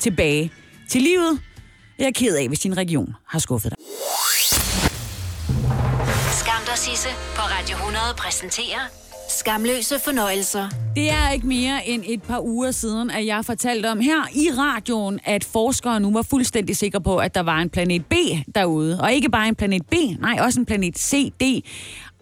[0.00, 0.52] tilbage
[0.88, 1.40] til livet.
[1.98, 3.78] Jeg er ked af, hvis din region har skuffet dig.
[6.40, 10.68] Skam dig, Sisse på Radio 100 præsenterer Skamløse fornøjelser.
[10.96, 14.50] Det er ikke mere end et par uger siden, at jeg fortalte om her i
[14.58, 18.14] radioen, at forskere nu var fuldstændig sikre på, at der var en planet B
[18.54, 19.00] derude.
[19.00, 21.42] Og ikke bare en planet B, nej, også en planet C, D.
[21.42, 21.62] I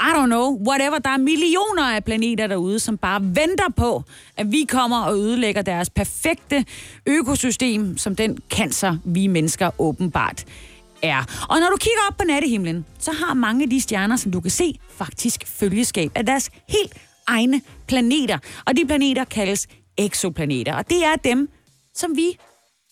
[0.00, 0.98] don't know, whatever.
[0.98, 4.02] Der er millioner af planeter derude, som bare venter på,
[4.36, 6.64] at vi kommer og ødelægger deres perfekte
[7.06, 10.44] økosystem, som den cancer, vi mennesker åbenbart
[11.02, 11.46] er.
[11.48, 14.40] Og når du kigger op på nattehimlen, så har mange af de stjerner, som du
[14.40, 16.94] kan se, faktisk følgeskab af deres helt
[17.26, 18.38] egne planeter.
[18.66, 19.66] Og de planeter kaldes
[19.98, 21.48] eksoplaneter, og det er dem,
[21.94, 22.38] som vi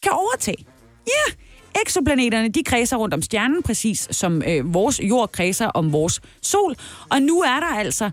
[0.03, 0.67] kan overtage.
[1.07, 1.39] Ja, yeah.
[1.87, 6.77] Exoplaneterne, de kredser rundt om stjernen, præcis som øh, vores jord kredser om vores sol.
[7.11, 8.11] Og nu er der altså,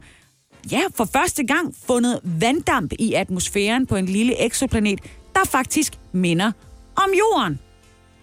[0.72, 5.00] ja, for første gang fundet vanddamp i atmosfæren på en lille exoplanet,
[5.36, 6.52] der faktisk minder
[6.96, 7.60] om jorden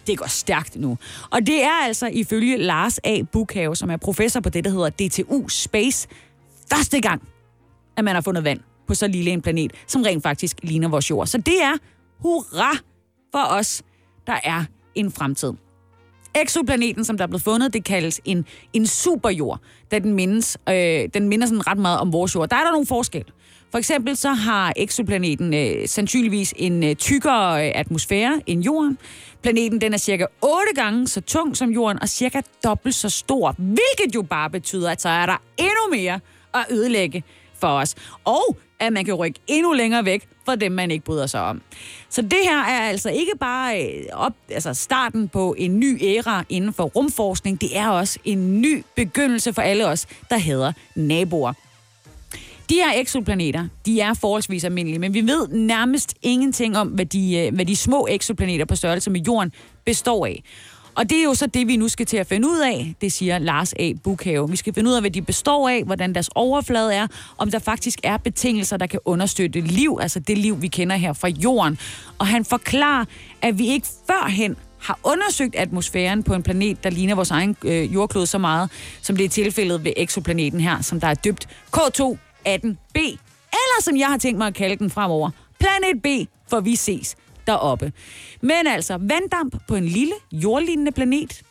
[0.09, 0.97] det går stærkt nu.
[1.29, 3.21] Og det er altså ifølge Lars A.
[3.31, 6.07] Bukhave, som er professor på det, der hedder DTU Space,
[6.71, 7.21] første gang,
[7.97, 11.09] at man har fundet vand på så lille en planet, som rent faktisk ligner vores
[11.09, 11.27] jord.
[11.27, 11.77] Så det er
[12.19, 12.77] hurra
[13.31, 13.81] for os,
[14.27, 14.63] der er
[14.95, 15.53] en fremtid.
[16.35, 19.59] Exoplaneten, som der er blevet fundet, det kaldes en, en superjord,
[19.91, 22.49] da den, mindes, øh, den minder sådan ret meget om vores jord.
[22.49, 23.31] Der er der nogle forskelle.
[23.71, 28.97] For eksempel så har exoplaneten øh, sandsynligvis en øh, tykkere øh, atmosfære end Jorden.
[29.41, 33.55] Planeten den er cirka 8 gange så tung som Jorden og cirka dobbelt så stor,
[33.57, 36.19] hvilket jo bare betyder, at så er der endnu mere
[36.53, 37.23] at ødelægge
[37.59, 37.95] for os.
[38.25, 41.61] Og at man kan rykke endnu længere væk fra dem, man ikke bryder sig om.
[42.09, 46.43] Så det her er altså ikke bare øh, op, altså starten på en ny æra
[46.49, 51.53] inden for rumforskning, det er også en ny begyndelse for alle os, der hedder naboer.
[52.69, 57.37] De her exoplaneter, de er forholdsvis almindelige, men vi ved nærmest ingenting om, hvad de,
[57.37, 59.51] øh, hvad de små exoplaneter på størrelse med Jorden
[59.85, 60.43] består af.
[60.95, 63.11] Og det er jo så det, vi nu skal til at finde ud af, det
[63.11, 63.91] siger Lars A.
[64.03, 64.49] Bukhave.
[64.49, 67.07] Vi skal finde ud af, hvad de består af, hvordan deres overflade er,
[67.37, 71.13] om der faktisk er betingelser, der kan understøtte liv, altså det liv, vi kender her
[71.13, 71.79] fra Jorden.
[72.17, 73.05] Og han forklarer,
[73.41, 77.93] at vi ikke førhen har undersøgt atmosfæren på en planet, der ligner vores egen øh,
[77.93, 78.69] jordklode så meget,
[79.01, 81.47] som det er tilfældet ved exoplaneten her, som der er dybt
[82.47, 82.99] 18B.
[83.51, 85.29] eller som jeg har tænkt mig at kalde den fremover,
[85.59, 86.07] Planet B,
[86.49, 87.15] for vi ses
[87.47, 87.91] deroppe.
[88.41, 91.41] Men altså, vanddamp på en lille, jordlignende planet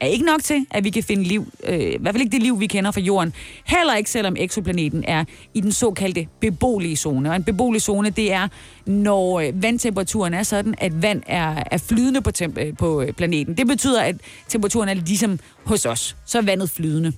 [0.00, 1.52] er ikke nok til, at vi kan finde liv.
[1.64, 3.32] Øh, I hvert fald ikke det liv, vi kender fra jorden.
[3.64, 5.24] Heller ikke, selvom eksoplaneten er
[5.54, 7.30] i den såkaldte beboelige zone.
[7.30, 8.48] Og en beboelig zone, det er,
[8.86, 13.12] når øh, vandtemperaturen er sådan, at vand er, er flydende på, temp- øh, på øh,
[13.12, 13.56] planeten.
[13.56, 14.16] Det betyder, at
[14.48, 16.16] temperaturen er ligesom hos os.
[16.26, 17.12] Så er vandet flydende.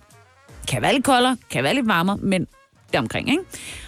[0.69, 2.47] Kan være lidt koldere, kan være lidt varmere, men
[2.93, 3.43] deromkring, ikke?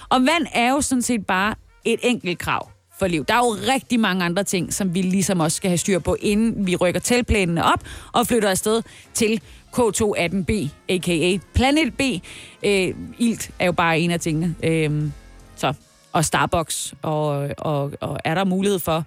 [0.08, 3.24] Og vand er jo sådan set bare et enkelt krav for liv.
[3.24, 6.16] Der er jo rigtig mange andre ting, som vi ligesom også skal have styr på,
[6.20, 8.82] inden vi rykker teltplanene op og flytter afsted
[9.14, 9.40] til
[9.76, 11.38] K218b, a.k.a.
[11.54, 12.00] Planet B.
[12.62, 14.54] Øh, ilt er jo bare en af tingene.
[14.62, 15.02] Øh,
[15.56, 15.74] så,
[16.12, 19.04] og Starbucks, og, og, og er der mulighed for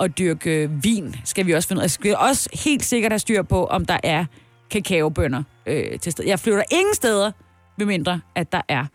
[0.00, 1.90] at dyrke vin, skal vi også finde ud af.
[1.90, 4.24] Skal vi også helt sikkert have styr på, om der er
[4.70, 6.24] kakaobønder øh, til sted.
[6.24, 7.30] Jeg flytter ingen steder,
[7.78, 8.86] medmindre at der er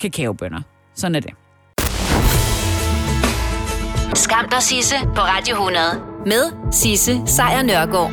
[0.00, 0.60] kakaobønder.
[0.94, 1.30] Sådan er det.
[4.14, 5.84] Skam dig, Sisse, på Radio 100.
[6.26, 8.06] Med Sisse Sejr Nørgaard.